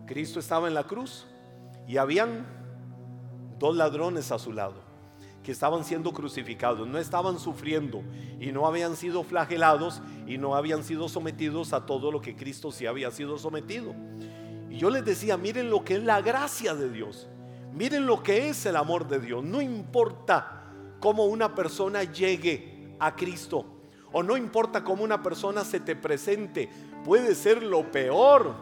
Cristo 0.06 0.40
estaba 0.40 0.68
en 0.68 0.72
la 0.72 0.84
cruz 0.84 1.26
y 1.86 1.98
habían 1.98 2.46
dos 3.58 3.76
ladrones 3.76 4.32
a 4.32 4.38
su 4.38 4.54
lado 4.54 4.80
que 5.42 5.52
estaban 5.52 5.84
siendo 5.84 6.14
crucificados, 6.14 6.88
no 6.88 6.96
estaban 6.96 7.38
sufriendo 7.38 8.02
y 8.40 8.52
no 8.52 8.66
habían 8.66 8.96
sido 8.96 9.22
flagelados 9.22 10.00
y 10.26 10.38
no 10.38 10.54
habían 10.54 10.82
sido 10.82 11.10
sometidos 11.10 11.74
a 11.74 11.84
todo 11.84 12.10
lo 12.10 12.22
que 12.22 12.36
Cristo 12.36 12.72
sí 12.72 12.86
había 12.86 13.10
sido 13.10 13.36
sometido. 13.36 13.94
Y 14.70 14.78
yo 14.78 14.88
les 14.88 15.04
decía, 15.04 15.36
miren 15.36 15.68
lo 15.68 15.84
que 15.84 15.96
es 15.96 16.02
la 16.02 16.22
gracia 16.22 16.74
de 16.74 16.88
Dios, 16.88 17.28
miren 17.70 18.06
lo 18.06 18.22
que 18.22 18.48
es 18.48 18.64
el 18.64 18.76
amor 18.76 19.06
de 19.06 19.20
Dios, 19.20 19.44
no 19.44 19.60
importa 19.60 20.54
cómo 21.00 21.26
una 21.26 21.54
persona 21.54 22.02
llegue 22.02 22.77
a 22.98 23.14
Cristo. 23.14 23.64
O 24.12 24.22
no 24.22 24.36
importa 24.36 24.82
cómo 24.82 25.04
una 25.04 25.22
persona 25.22 25.64
se 25.64 25.80
te 25.80 25.94
presente, 25.94 26.70
puede 27.04 27.34
ser 27.34 27.62
lo 27.62 27.90
peor 27.92 28.54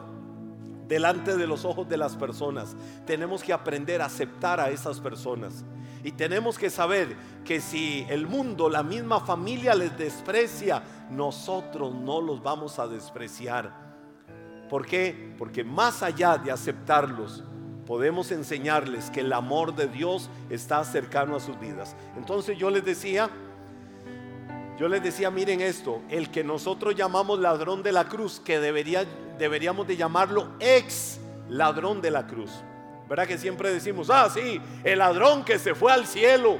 delante 0.88 1.37
de 1.37 1.46
los 1.46 1.64
ojos 1.64 1.88
de 1.88 1.96
las 1.96 2.16
personas. 2.16 2.77
Tenemos 3.07 3.42
que 3.42 3.53
aprender 3.53 4.03
a 4.03 4.07
aceptar 4.07 4.61
a 4.61 4.70
esas 4.70 5.01
personas. 5.01 5.64
Y 6.03 6.12
tenemos 6.12 6.59
que 6.59 6.70
saber 6.70 7.16
que 7.44 7.61
si 7.61 8.07
el 8.09 8.27
mundo, 8.27 8.68
la 8.68 8.83
misma 8.83 9.20
familia 9.20 9.75
les 9.75 9.96
desprecia, 9.99 10.83
nosotros 11.11 11.94
no 11.94 12.20
los 12.20 12.42
vamos 12.42 12.79
a 12.79 12.87
despreciar. 12.87 13.87
¿Por 14.68 14.87
qué? 14.87 15.35
Porque 15.38 15.64
más 15.64 16.03
allá 16.03 16.38
de 16.38 16.51
aceptarlos, 16.51 17.42
podemos 17.87 18.33
enseñarles 18.33 19.11
que 19.11 19.20
el 19.20 19.33
amor 19.33 19.75
de 19.75 19.87
Dios 19.87 20.29
está 20.51 20.85
cercano 20.85 21.37
a 21.37 21.40
sus 21.40 21.59
vidas. 21.59 21.96
Entonces 22.16 22.59
yo 22.59 22.70
les 22.70 22.85
decía, 22.85 23.31
yo 24.79 24.89
les 24.89 25.03
decía, 25.03 25.31
miren 25.31 25.62
esto, 25.62 26.03
el 26.11 26.31
que 26.31 26.45
nosotros 26.45 26.95
llamamos 26.95 27.39
ladrón 27.39 27.83
de 27.83 27.93
la 27.93 28.09
cruz, 28.09 28.41
que 28.41 28.61
debería, 28.61 29.07
deberíamos 29.39 29.87
de 29.87 29.97
llamarlo 29.97 30.49
ex 30.61 31.19
ladrón 31.49 32.03
de 32.03 32.11
la 32.11 32.27
cruz. 32.27 32.51
¿Verdad 33.09 33.27
que 33.27 33.39
siempre 33.39 33.73
decimos, 33.73 34.11
ah, 34.11 34.29
sí, 34.33 34.61
el 34.85 34.99
ladrón 34.99 35.45
que 35.45 35.59
se 35.59 35.75
fue 35.75 35.93
al 35.93 36.07
cielo? 36.07 36.59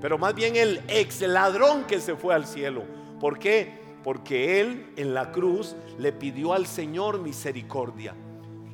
Pero 0.00 0.18
más 0.18 0.34
bien 0.34 0.56
el 0.56 0.80
ex 0.88 1.20
ladrón 1.20 1.84
que 1.84 2.00
se 2.00 2.16
fue 2.16 2.34
al 2.34 2.46
cielo. 2.46 2.84
¿Por 3.20 3.38
qué? 3.38 3.78
Porque 4.02 4.60
él 4.60 4.92
en 4.96 5.14
la 5.14 5.30
cruz 5.30 5.76
le 5.98 6.12
pidió 6.12 6.54
al 6.54 6.66
Señor 6.66 7.20
misericordia. 7.20 8.14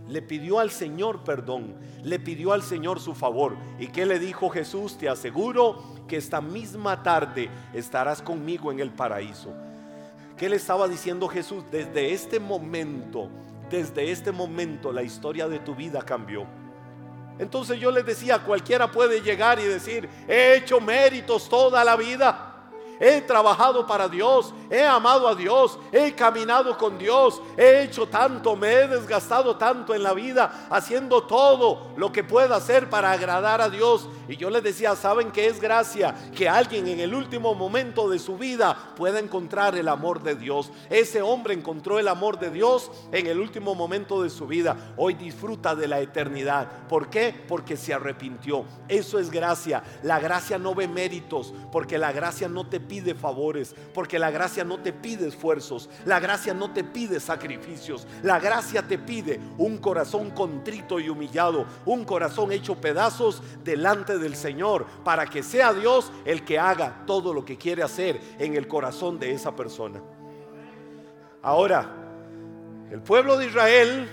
Le 0.09 0.23
pidió 0.23 0.61
al 0.61 0.71
Señor 0.71 1.25
perdón, 1.25 1.75
le 2.05 2.21
pidió 2.21 2.53
al 2.53 2.63
Señor 2.63 3.01
su 3.01 3.15
favor. 3.15 3.57
¿Y 3.81 3.89
qué 3.89 4.07
le 4.07 4.21
dijo 4.21 4.49
Jesús? 4.49 4.97
Te 4.97 5.09
aseguro 5.09 5.96
que 6.07 6.17
esta 6.17 6.41
misma 6.41 7.03
tarde 7.03 7.49
estarás 7.73 8.23
conmigo 8.23 8.71
en 8.73 8.81
el 8.81 8.91
paraíso. 8.91 9.53
¿Qué 10.37 10.49
le 10.49 10.57
estaba 10.57 10.87
diciendo 10.87 11.29
Jesús? 11.29 11.65
Desde 11.71 12.13
este 12.13 12.39
momento, 12.39 13.29
desde 13.71 14.11
este 14.11 14.33
momento 14.33 14.93
la 14.93 15.03
historia 15.03 15.49
de 15.49 15.59
tu 15.59 15.75
vida 15.75 16.03
cambió. 16.03 16.47
Entonces 17.39 17.79
yo 17.79 17.91
les 17.91 18.05
decía, 18.05 18.39
cualquiera 18.39 18.91
puede 18.91 19.21
llegar 19.21 19.59
y 19.59 19.65
decir, 19.65 20.09
he 20.29 20.57
hecho 20.57 20.81
méritos 20.81 21.49
toda 21.49 21.85
la 21.85 21.97
vida. 21.97 22.46
He 22.99 23.21
trabajado 23.21 23.87
para 23.87 24.09
Dios, 24.09 24.55
he 24.71 24.83
amado 24.83 25.29
a 25.29 25.35
Dios, 25.35 25.79
he 25.93 26.13
caminado 26.15 26.77
con 26.79 26.99
Dios, 26.99 27.41
he 27.57 27.83
hecho 27.83 28.07
tanto, 28.07 28.57
me 28.57 28.73
he 28.73 28.89
desgastado 28.89 29.57
tanto 29.57 29.95
en 29.95 30.03
la 30.03 30.15
vida, 30.15 30.67
haciendo 30.71 31.25
todo 31.25 31.93
lo 31.97 32.13
que 32.13 32.25
pueda 32.25 32.57
hacer 32.57 32.89
para 32.89 33.13
agradar 33.13 33.61
a 33.61 33.69
Dios. 33.69 34.09
Y 34.29 34.37
yo 34.37 34.51
les 34.51 34.63
decía, 34.63 34.97
¿saben 34.97 35.31
que 35.31 35.47
es 35.47 35.61
gracia? 35.61 36.15
Que 36.35 36.49
alguien 36.49 36.89
en 36.89 37.01
el 37.01 37.15
último 37.15 37.55
momento 37.55 38.09
de 38.09 38.19
su 38.19 38.37
vida 38.37 38.77
pueda 38.97 39.19
encontrar 39.19 39.77
el 39.77 39.89
amor 39.89 40.23
de 40.23 40.35
Dios. 40.35 40.71
Ese 40.91 41.23
hombre 41.23 41.55
encontró 41.55 41.99
el 41.99 42.09
amor 42.09 42.39
de 42.39 42.51
Dios 42.51 42.91
en 43.13 43.27
el 43.27 43.39
último 43.39 43.75
momento 43.75 44.23
de 44.23 44.31
su 44.31 44.47
vida. 44.47 44.95
Hoy 44.97 45.15
disfruta 45.15 45.75
de 45.75 45.87
la 45.87 46.01
eternidad. 46.01 46.87
¿Por 46.89 47.09
qué? 47.09 47.45
Porque 47.47 47.77
se 47.77 47.95
arrepintió. 47.95 48.65
Eso 48.89 49.19
es 49.19 49.31
gracia. 49.31 49.83
La 50.03 50.19
gracia 50.19 50.59
no 50.59 50.75
ve 50.75 50.89
méritos, 50.89 51.53
porque 51.71 51.99
la 51.99 52.13
gracia 52.13 52.49
no 52.49 52.67
te 52.67 52.81
pide 52.87 53.15
favores, 53.15 53.75
porque 53.93 54.19
la 54.19 54.31
gracia 54.31 54.65
no 54.65 54.79
te 54.79 54.93
pide 54.93 55.29
esfuerzos, 55.29 55.89
la 56.05 56.21
gracia 56.21 56.55
no 56.55 56.73
te 56.73 56.85
pide 56.85 57.21
sacrificios, 57.21 58.07
la 58.23 58.39
gracia 58.39 58.83
te 58.87 58.99
pide 58.99 59.41
un 59.59 59.79
corazón 59.79 60.31
contrito 60.31 61.01
y 61.01 61.09
humillado, 61.09 61.67
un 61.85 62.05
corazón 62.05 62.53
hecho 62.53 62.81
pedazos 62.81 63.43
delante 63.65 64.19
del 64.19 64.37
Señor, 64.37 64.87
para 65.05 65.27
que 65.27 65.43
sea 65.43 65.73
Dios 65.73 66.13
el 66.25 66.45
que 66.45 66.59
haga 66.59 67.05
todo 67.07 67.33
lo 67.35 67.45
que 67.45 67.59
quiere 67.59 67.83
hacer 67.83 68.21
en 68.39 68.55
el 68.55 68.69
corazón 68.69 69.19
de 69.19 69.33
esa 69.33 69.55
persona. 69.55 70.01
Ahora, 71.43 71.91
el 72.91 73.01
pueblo 73.01 73.37
de 73.37 73.47
Israel 73.47 74.09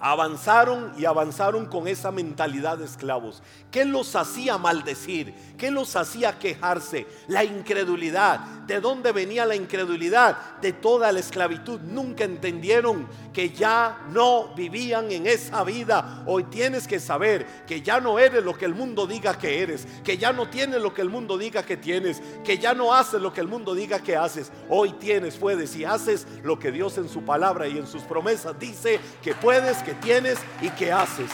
avanzaron 0.00 0.92
y 0.98 1.04
avanzaron 1.04 1.66
con 1.66 1.88
esa 1.88 2.10
mentalidad 2.10 2.78
de 2.78 2.84
esclavos. 2.84 3.42
¿Qué 3.70 3.84
los 3.84 4.14
hacía 4.16 4.58
maldecir? 4.58 5.34
¿Qué 5.56 5.70
los 5.70 5.96
hacía 5.96 6.38
quejarse? 6.38 7.06
La 7.28 7.44
incredulidad. 7.44 8.40
¿De 8.66 8.80
dónde 8.80 9.12
venía 9.12 9.46
la 9.46 9.56
incredulidad? 9.56 10.36
De 10.60 10.72
toda 10.72 11.10
la 11.12 11.20
esclavitud. 11.20 11.80
Nunca 11.80 12.24
entendieron 12.24 13.06
que 13.32 13.50
ya 13.50 14.04
no 14.10 14.54
vivían 14.54 15.10
en 15.10 15.26
esa 15.26 15.64
vida. 15.64 16.22
Hoy 16.26 16.44
tienes 16.44 16.86
que 16.86 17.00
saber 17.00 17.64
que 17.66 17.82
ya 17.82 18.00
no 18.00 18.18
eres 18.18 18.44
lo 18.44 18.56
que 18.56 18.64
el 18.64 18.74
mundo 18.74 19.06
diga 19.06 19.36
que 19.38 19.62
eres, 19.62 19.86
que 20.04 20.18
ya 20.18 20.32
no 20.32 20.48
tienes 20.48 20.80
lo 20.80 20.94
que 20.94 21.02
el 21.02 21.08
mundo 21.08 21.38
diga 21.38 21.62
que 21.62 21.76
tienes, 21.76 22.22
que 22.44 22.58
ya 22.58 22.74
no 22.74 22.94
haces 22.94 23.20
lo 23.20 23.32
que 23.32 23.40
el 23.40 23.48
mundo 23.48 23.74
diga 23.74 23.98
que 23.98 24.16
haces. 24.16 24.52
Hoy 24.68 24.92
tienes, 24.92 25.36
puedes 25.36 25.74
y 25.76 25.84
haces 25.84 26.26
lo 26.42 26.58
que 26.58 26.70
Dios 26.70 26.98
en 26.98 27.08
su 27.08 27.22
palabra 27.22 27.66
y 27.68 27.78
en 27.78 27.86
sus 27.86 28.02
promesas 28.02 28.58
dice 28.58 29.00
que 29.22 29.34
puedes, 29.34 29.82
que 29.84 29.94
tienes 29.94 30.38
y 30.60 30.70
que 30.70 30.90
haces. 30.90 31.30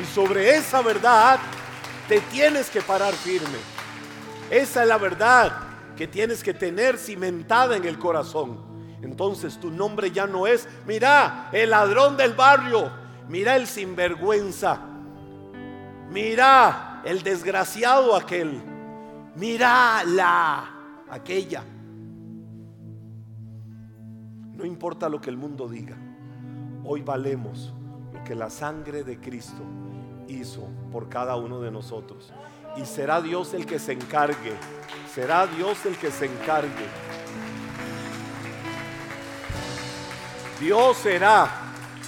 Y 0.00 0.04
sobre 0.04 0.56
esa 0.56 0.82
verdad 0.82 1.38
te 2.08 2.20
tienes 2.20 2.70
que 2.70 2.80
parar 2.80 3.14
firme. 3.14 3.58
Esa 4.50 4.82
es 4.82 4.88
la 4.88 4.98
verdad 4.98 5.52
que 5.96 6.06
tienes 6.06 6.42
que 6.42 6.54
tener 6.54 6.98
cimentada 6.98 7.76
en 7.76 7.84
el 7.84 7.98
corazón. 7.98 8.58
Entonces 9.02 9.58
tu 9.60 9.70
nombre 9.70 10.10
ya 10.10 10.26
no 10.26 10.46
es, 10.46 10.66
mira, 10.86 11.50
el 11.52 11.70
ladrón 11.70 12.16
del 12.16 12.32
barrio, 12.32 12.90
mira 13.28 13.54
el 13.56 13.66
sinvergüenza, 13.66 14.80
mira 16.10 17.02
el 17.04 17.22
desgraciado 17.22 18.16
aquel, 18.16 18.62
mira 19.36 20.02
la 20.04 20.70
aquella. 21.10 21.62
No 24.54 24.64
importa 24.64 25.08
lo 25.08 25.20
que 25.20 25.30
el 25.30 25.36
mundo 25.36 25.68
diga, 25.68 25.96
hoy 26.84 27.02
valemos 27.02 27.72
que 28.24 28.34
la 28.34 28.50
sangre 28.50 29.04
de 29.04 29.18
Cristo 29.18 29.62
hizo 30.28 30.68
por 30.92 31.08
cada 31.08 31.36
uno 31.36 31.60
de 31.60 31.70
nosotros. 31.70 32.32
Y 32.76 32.84
será 32.84 33.20
Dios 33.20 33.54
el 33.54 33.66
que 33.66 33.78
se 33.78 33.92
encargue, 33.92 34.52
será 35.12 35.46
Dios 35.46 35.84
el 35.86 35.96
que 35.96 36.10
se 36.10 36.26
encargue. 36.26 36.86
Dios 40.60 40.96
será 40.96 41.48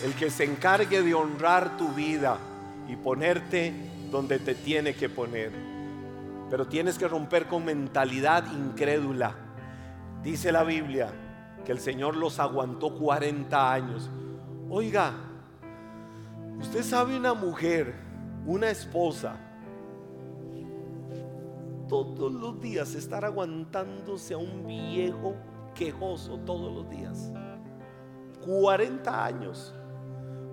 el 0.04 0.14
que 0.14 0.30
se 0.30 0.44
encargue 0.44 1.02
de 1.02 1.14
honrar 1.14 1.76
tu 1.76 1.88
vida 1.88 2.38
y 2.88 2.96
ponerte 2.96 3.72
donde 4.10 4.38
te 4.38 4.54
tiene 4.54 4.94
que 4.94 5.08
poner. 5.08 5.52
Pero 6.48 6.66
tienes 6.66 6.96
que 6.96 7.08
romper 7.08 7.46
con 7.46 7.64
mentalidad 7.64 8.50
incrédula. 8.52 9.34
Dice 10.22 10.52
la 10.52 10.64
Biblia 10.64 11.12
que 11.64 11.72
el 11.72 11.80
Señor 11.80 12.16
los 12.16 12.38
aguantó 12.38 12.96
40 12.96 13.72
años. 13.72 14.10
Oiga, 14.68 15.12
usted 16.58 16.82
sabe 16.82 17.16
una 17.16 17.34
mujer, 17.34 17.94
una 18.44 18.68
esposa, 18.68 19.36
todos 21.88 22.32
los 22.32 22.60
días 22.60 22.94
estar 22.94 23.24
aguantándose 23.24 24.34
a 24.34 24.38
un 24.38 24.66
viejo 24.66 25.36
quejoso 25.74 26.38
todos 26.40 26.74
los 26.74 26.90
días. 26.90 27.30
40 28.44 29.24
años. 29.24 29.72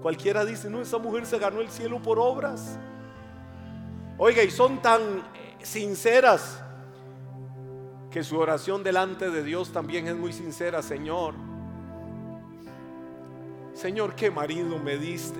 Cualquiera 0.01 0.45
dice, 0.45 0.69
no, 0.69 0.81
esa 0.81 0.99
mujer 0.99 1.25
se 1.25 1.39
ganó 1.39 1.61
el 1.61 1.69
cielo 1.69 1.99
por 1.99 2.19
obras. 2.19 2.77
Oiga, 4.19 4.43
y 4.43 4.51
son 4.51 4.79
tan 4.81 5.01
eh, 5.01 5.57
sinceras 5.63 6.63
que 8.11 8.23
su 8.23 8.37
oración 8.37 8.83
delante 8.83 9.31
de 9.31 9.43
Dios 9.43 9.71
también 9.71 10.07
es 10.07 10.15
muy 10.15 10.33
sincera, 10.33 10.83
Señor. 10.83 11.33
Señor, 13.73 14.15
qué 14.15 14.29
marido 14.29 14.77
me 14.79 14.97
diste. 14.97 15.39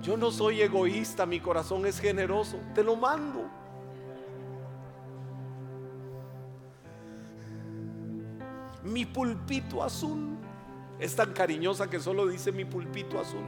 Yo 0.00 0.16
no 0.16 0.30
soy 0.30 0.62
egoísta, 0.62 1.26
mi 1.26 1.40
corazón 1.40 1.86
es 1.86 2.00
generoso, 2.00 2.58
te 2.74 2.82
lo 2.82 2.96
mando. 2.96 3.48
Mi 8.82 9.06
pulpito 9.06 9.82
azul 9.82 10.36
es 10.98 11.14
tan 11.14 11.32
cariñosa 11.32 11.88
que 11.88 12.00
solo 12.00 12.26
dice 12.26 12.50
mi 12.50 12.64
pulpito 12.64 13.20
azul. 13.20 13.44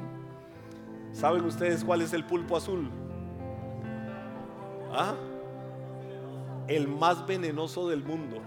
¿Saben 1.12 1.44
ustedes 1.44 1.85
cuál 1.85 2.03
es 2.03 2.12
el 2.12 2.24
pulpo 2.24 2.57
azul? 2.57 2.90
¿Ah? 4.92 5.14
El 6.68 6.88
más 6.88 7.27
venenoso 7.27 7.88
del 7.88 8.05
mundo. 8.05 8.40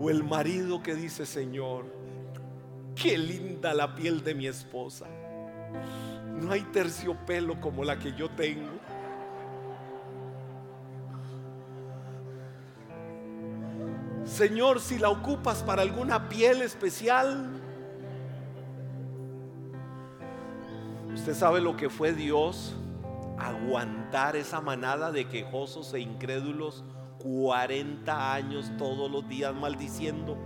O 0.00 0.08
el 0.08 0.24
marido 0.24 0.82
que 0.82 0.94
dice, 0.94 1.26
Señor, 1.26 1.84
qué 2.96 3.18
linda 3.18 3.74
la 3.74 3.94
piel 3.94 4.24
de 4.24 4.34
mi 4.34 4.46
esposa. 4.46 5.06
No 6.40 6.50
hay 6.52 6.62
terciopelo 6.62 7.60
como 7.60 7.84
la 7.84 7.98
que 7.98 8.14
yo 8.14 8.30
tengo. 8.30 8.70
Señor, 14.24 14.80
si 14.80 14.98
la 14.98 15.10
ocupas 15.10 15.62
para 15.62 15.82
alguna 15.82 16.30
piel 16.30 16.62
especial. 16.62 17.60
Usted 21.12 21.34
sabe 21.34 21.60
lo 21.60 21.76
que 21.76 21.90
fue 21.90 22.14
Dios 22.14 22.74
aguantar 23.38 24.36
esa 24.36 24.62
manada 24.62 25.12
de 25.12 25.28
quejosos 25.28 25.92
e 25.92 26.00
incrédulos 26.00 26.84
40 27.22 28.32
años 28.32 28.70
todos 28.78 29.10
los 29.10 29.28
días 29.28 29.54
maldiciendo. 29.54 30.36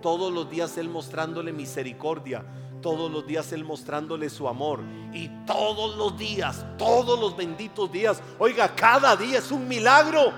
Todos 0.00 0.32
los 0.32 0.48
días 0.50 0.76
Él 0.78 0.88
mostrándole 0.88 1.52
misericordia. 1.52 2.44
Todos 2.80 3.10
los 3.10 3.26
días 3.26 3.52
Él 3.52 3.64
mostrándole 3.64 4.30
su 4.30 4.48
amor. 4.48 4.80
Y 5.12 5.28
todos 5.46 5.96
los 5.96 6.16
días, 6.16 6.64
todos 6.78 7.18
los 7.18 7.36
benditos 7.36 7.90
días. 7.92 8.22
Oiga, 8.38 8.74
cada 8.74 9.16
día 9.16 9.38
es 9.38 9.50
un 9.50 9.68
milagro. 9.68 10.32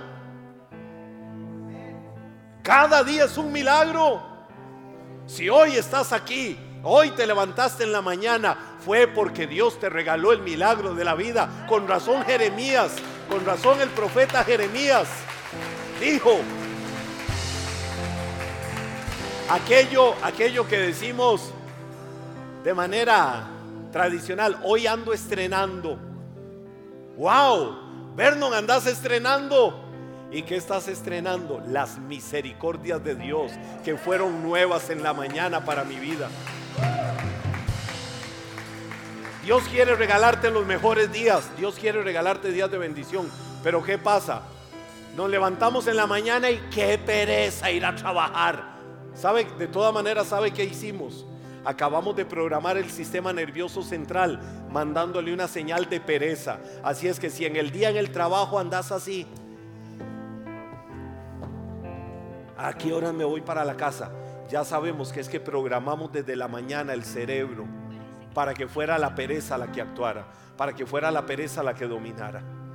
Cada 2.62 3.02
día 3.04 3.24
es 3.24 3.38
un 3.38 3.52
milagro. 3.52 4.20
Si 5.26 5.48
hoy 5.48 5.72
estás 5.76 6.12
aquí, 6.12 6.58
hoy 6.82 7.10
te 7.10 7.26
levantaste 7.26 7.84
en 7.84 7.92
la 7.92 8.02
mañana, 8.02 8.76
fue 8.80 9.06
porque 9.06 9.46
Dios 9.46 9.78
te 9.78 9.88
regaló 9.88 10.32
el 10.32 10.40
milagro 10.40 10.94
de 10.94 11.04
la 11.04 11.14
vida. 11.14 11.66
Con 11.68 11.86
razón 11.86 12.22
Jeremías, 12.24 12.96
con 13.28 13.44
razón 13.44 13.80
el 13.80 13.90
profeta 13.90 14.42
Jeremías 14.44 15.08
dijo, 16.00 16.38
aquello, 19.48 20.14
aquello 20.22 20.66
que 20.66 20.78
decimos 20.78 21.52
de 22.64 22.74
manera 22.74 23.48
tradicional, 23.92 24.58
hoy 24.64 24.86
ando 24.86 25.12
estrenando. 25.12 25.98
Wow, 27.16 28.14
Vernon, 28.14 28.54
andas 28.54 28.86
estrenando. 28.86 29.84
¿Y 30.30 30.42
qué 30.42 30.56
estás 30.56 30.88
estrenando? 30.88 31.62
Las 31.68 31.98
misericordias 31.98 33.02
de 33.02 33.14
Dios 33.14 33.52
que 33.82 33.96
fueron 33.96 34.42
nuevas 34.42 34.90
en 34.90 35.02
la 35.02 35.14
mañana 35.14 35.64
para 35.64 35.84
mi 35.84 35.96
vida. 35.96 36.28
Dios 39.42 39.62
quiere 39.70 39.96
regalarte 39.96 40.50
los 40.50 40.66
mejores 40.66 41.10
días. 41.10 41.48
Dios 41.56 41.76
quiere 41.76 42.02
regalarte 42.02 42.52
días 42.52 42.70
de 42.70 42.76
bendición. 42.76 43.30
Pero 43.62 43.82
¿qué 43.82 43.96
pasa? 43.96 44.42
Nos 45.18 45.28
levantamos 45.28 45.88
en 45.88 45.96
la 45.96 46.06
mañana 46.06 46.48
y 46.48 46.58
qué 46.72 46.96
pereza 46.96 47.72
ir 47.72 47.84
a 47.84 47.92
trabajar. 47.92 48.78
¿Sabe? 49.14 49.48
De 49.58 49.66
todas 49.66 49.92
maneras, 49.92 50.28
¿sabe 50.28 50.52
qué 50.52 50.62
hicimos? 50.62 51.26
Acabamos 51.64 52.14
de 52.14 52.24
programar 52.24 52.76
el 52.76 52.88
sistema 52.88 53.32
nervioso 53.32 53.82
central 53.82 54.38
mandándole 54.70 55.34
una 55.34 55.48
señal 55.48 55.90
de 55.90 56.00
pereza. 56.00 56.60
Así 56.84 57.08
es 57.08 57.18
que 57.18 57.30
si 57.30 57.44
en 57.44 57.56
el 57.56 57.72
día 57.72 57.90
en 57.90 57.96
el 57.96 58.12
trabajo 58.12 58.60
andas 58.60 58.92
así, 58.92 59.26
¿A 62.56 62.72
qué 62.74 62.92
hora 62.92 63.12
me 63.12 63.24
voy 63.24 63.40
para 63.40 63.64
la 63.64 63.76
casa? 63.76 64.12
Ya 64.48 64.64
sabemos 64.64 65.12
que 65.12 65.18
es 65.18 65.28
que 65.28 65.40
programamos 65.40 66.12
desde 66.12 66.36
la 66.36 66.46
mañana 66.46 66.92
el 66.92 67.02
cerebro 67.02 67.66
para 68.32 68.54
que 68.54 68.68
fuera 68.68 68.96
la 68.98 69.16
pereza 69.16 69.58
la 69.58 69.72
que 69.72 69.80
actuara, 69.80 70.28
para 70.56 70.74
que 70.74 70.86
fuera 70.86 71.10
la 71.10 71.26
pereza 71.26 71.64
la 71.64 71.74
que 71.74 71.88
dominara. 71.88 72.67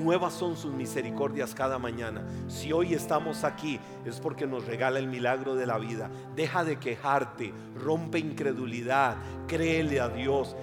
Nuevas 0.00 0.32
son 0.32 0.56
sus 0.56 0.72
misericordias 0.72 1.54
cada 1.54 1.78
mañana. 1.78 2.22
Si 2.48 2.72
hoy 2.72 2.94
estamos 2.94 3.44
aquí 3.44 3.78
es 4.04 4.20
porque 4.20 4.46
nos 4.46 4.66
regala 4.66 4.98
el 4.98 5.06
milagro 5.06 5.54
de 5.54 5.66
la 5.66 5.78
vida. 5.78 6.10
Deja 6.34 6.64
de 6.64 6.78
quejarte, 6.78 7.52
rompe 7.76 8.18
incredulidad, 8.18 9.16
créele 9.46 10.00
a 10.00 10.08
Dios 10.08 10.56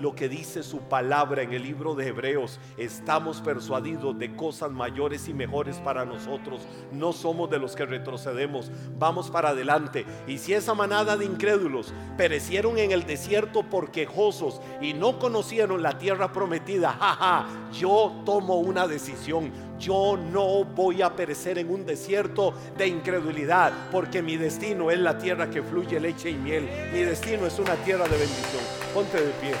lo 0.00 0.14
que 0.14 0.28
dice 0.28 0.62
su 0.62 0.80
palabra 0.80 1.42
en 1.42 1.52
el 1.52 1.62
libro 1.62 1.94
de 1.94 2.08
Hebreos. 2.08 2.58
Estamos 2.76 3.40
persuadidos 3.40 4.18
de 4.18 4.34
cosas 4.34 4.70
mayores 4.70 5.28
y 5.28 5.34
mejores 5.34 5.76
para 5.78 6.04
nosotros. 6.04 6.66
No 6.92 7.12
somos 7.12 7.50
de 7.50 7.58
los 7.58 7.76
que 7.76 7.86
retrocedemos. 7.86 8.70
Vamos 8.98 9.30
para 9.30 9.50
adelante. 9.50 10.04
Y 10.26 10.38
si 10.38 10.54
esa 10.54 10.74
manada 10.74 11.16
de 11.16 11.24
incrédulos 11.24 11.92
perecieron 12.16 12.78
en 12.78 12.90
el 12.90 13.04
desierto 13.04 13.62
por 13.62 13.90
quejosos 13.90 14.60
y 14.80 14.92
no 14.92 15.18
conocieron 15.18 15.82
la 15.82 15.98
tierra 15.98 16.32
prometida, 16.32 16.92
jaja, 17.00 17.46
yo 17.72 18.22
tomo 18.24 18.56
una 18.56 18.88
decisión. 18.88 19.52
Yo 19.78 20.16
no 20.16 20.64
voy 20.64 21.00
a 21.00 21.16
perecer 21.16 21.58
en 21.58 21.70
un 21.70 21.86
desierto 21.86 22.52
de 22.76 22.86
incredulidad, 22.86 23.72
porque 23.90 24.20
mi 24.20 24.36
destino 24.36 24.90
es 24.90 24.98
la 24.98 25.16
tierra 25.16 25.48
que 25.48 25.62
fluye 25.62 25.98
leche 25.98 26.30
y 26.30 26.34
miel. 26.34 26.68
Mi 26.92 27.00
destino 27.00 27.46
es 27.46 27.58
una 27.58 27.74
tierra 27.76 28.04
de 28.04 28.18
bendición. 28.18 28.79
Ponte 28.94 29.20
de 29.20 29.30
pie. 29.32 29.54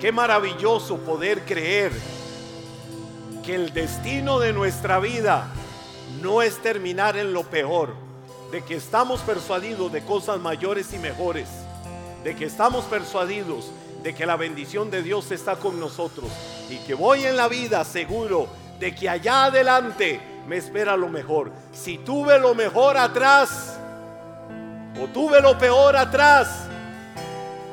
Qué 0.00 0.12
maravilloso 0.12 0.98
poder 0.98 1.44
creer 1.44 1.92
que 3.44 3.54
el 3.54 3.72
destino 3.72 4.38
de 4.38 4.52
nuestra 4.52 4.98
vida 4.98 5.48
no 6.22 6.42
es 6.42 6.58
terminar 6.58 7.16
en 7.16 7.32
lo 7.32 7.44
peor, 7.44 7.94
de 8.50 8.62
que 8.62 8.76
estamos 8.76 9.20
persuadidos 9.20 9.92
de 9.92 10.02
cosas 10.02 10.40
mayores 10.40 10.92
y 10.92 10.98
mejores, 10.98 11.48
de 12.24 12.36
que 12.36 12.46
estamos 12.46 12.84
persuadidos 12.84 13.70
de 14.02 14.14
que 14.14 14.26
la 14.26 14.36
bendición 14.36 14.90
de 14.90 15.02
Dios 15.02 15.30
está 15.30 15.56
con 15.56 15.78
nosotros 15.78 16.30
y 16.70 16.76
que 16.78 16.94
voy 16.94 17.24
en 17.24 17.36
la 17.36 17.48
vida 17.48 17.84
seguro 17.84 18.48
de 18.78 18.94
que 18.94 19.08
allá 19.08 19.44
adelante 19.44 20.20
me 20.46 20.56
espera 20.56 20.96
lo 20.96 21.08
mejor. 21.08 21.52
Si 21.72 21.98
tuve 21.98 22.38
lo 22.38 22.54
mejor 22.54 22.96
atrás 22.96 23.78
o 25.00 25.06
tuve 25.06 25.40
lo 25.40 25.56
peor 25.58 25.96
atrás, 25.96 26.66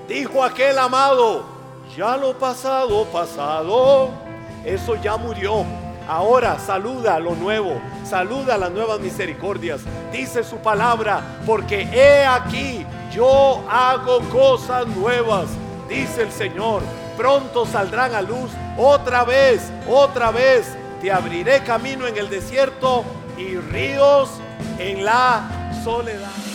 dijo 0.08 0.44
aquel 0.44 0.78
amado, 0.78 1.44
ya 1.96 2.16
lo 2.18 2.38
pasado, 2.38 3.06
pasado, 3.06 4.10
eso 4.66 4.96
ya 4.96 5.18
murió. 5.18 5.66
Ahora 6.08 6.58
saluda 6.58 7.20
lo 7.20 7.36
nuevo, 7.36 7.82
saluda 8.06 8.58
las 8.58 8.72
nuevas 8.72 9.00
misericordias. 9.00 9.82
Dice 10.12 10.44
su 10.44 10.58
palabra, 10.58 11.22
porque 11.46 11.82
he 11.82 12.26
aquí, 12.26 12.86
yo 13.12 13.64
hago 13.70 14.20
cosas 14.30 14.88
nuevas, 14.88 15.48
dice 15.90 16.22
el 16.24 16.32
Señor. 16.32 16.82
Pronto 17.18 17.66
saldrán 17.66 18.14
a 18.14 18.22
luz 18.22 18.52
otra 18.78 19.26
vez, 19.26 19.70
otra 19.90 20.32
vez 20.32 20.78
te 21.02 21.12
abriré 21.12 21.64
camino 21.64 22.08
en 22.08 22.18
el 22.18 22.30
desierto 22.30 23.04
y 23.38 23.56
ríos 23.58 24.30
en 24.80 25.06
la 25.06 25.72
soledad. 25.84 26.47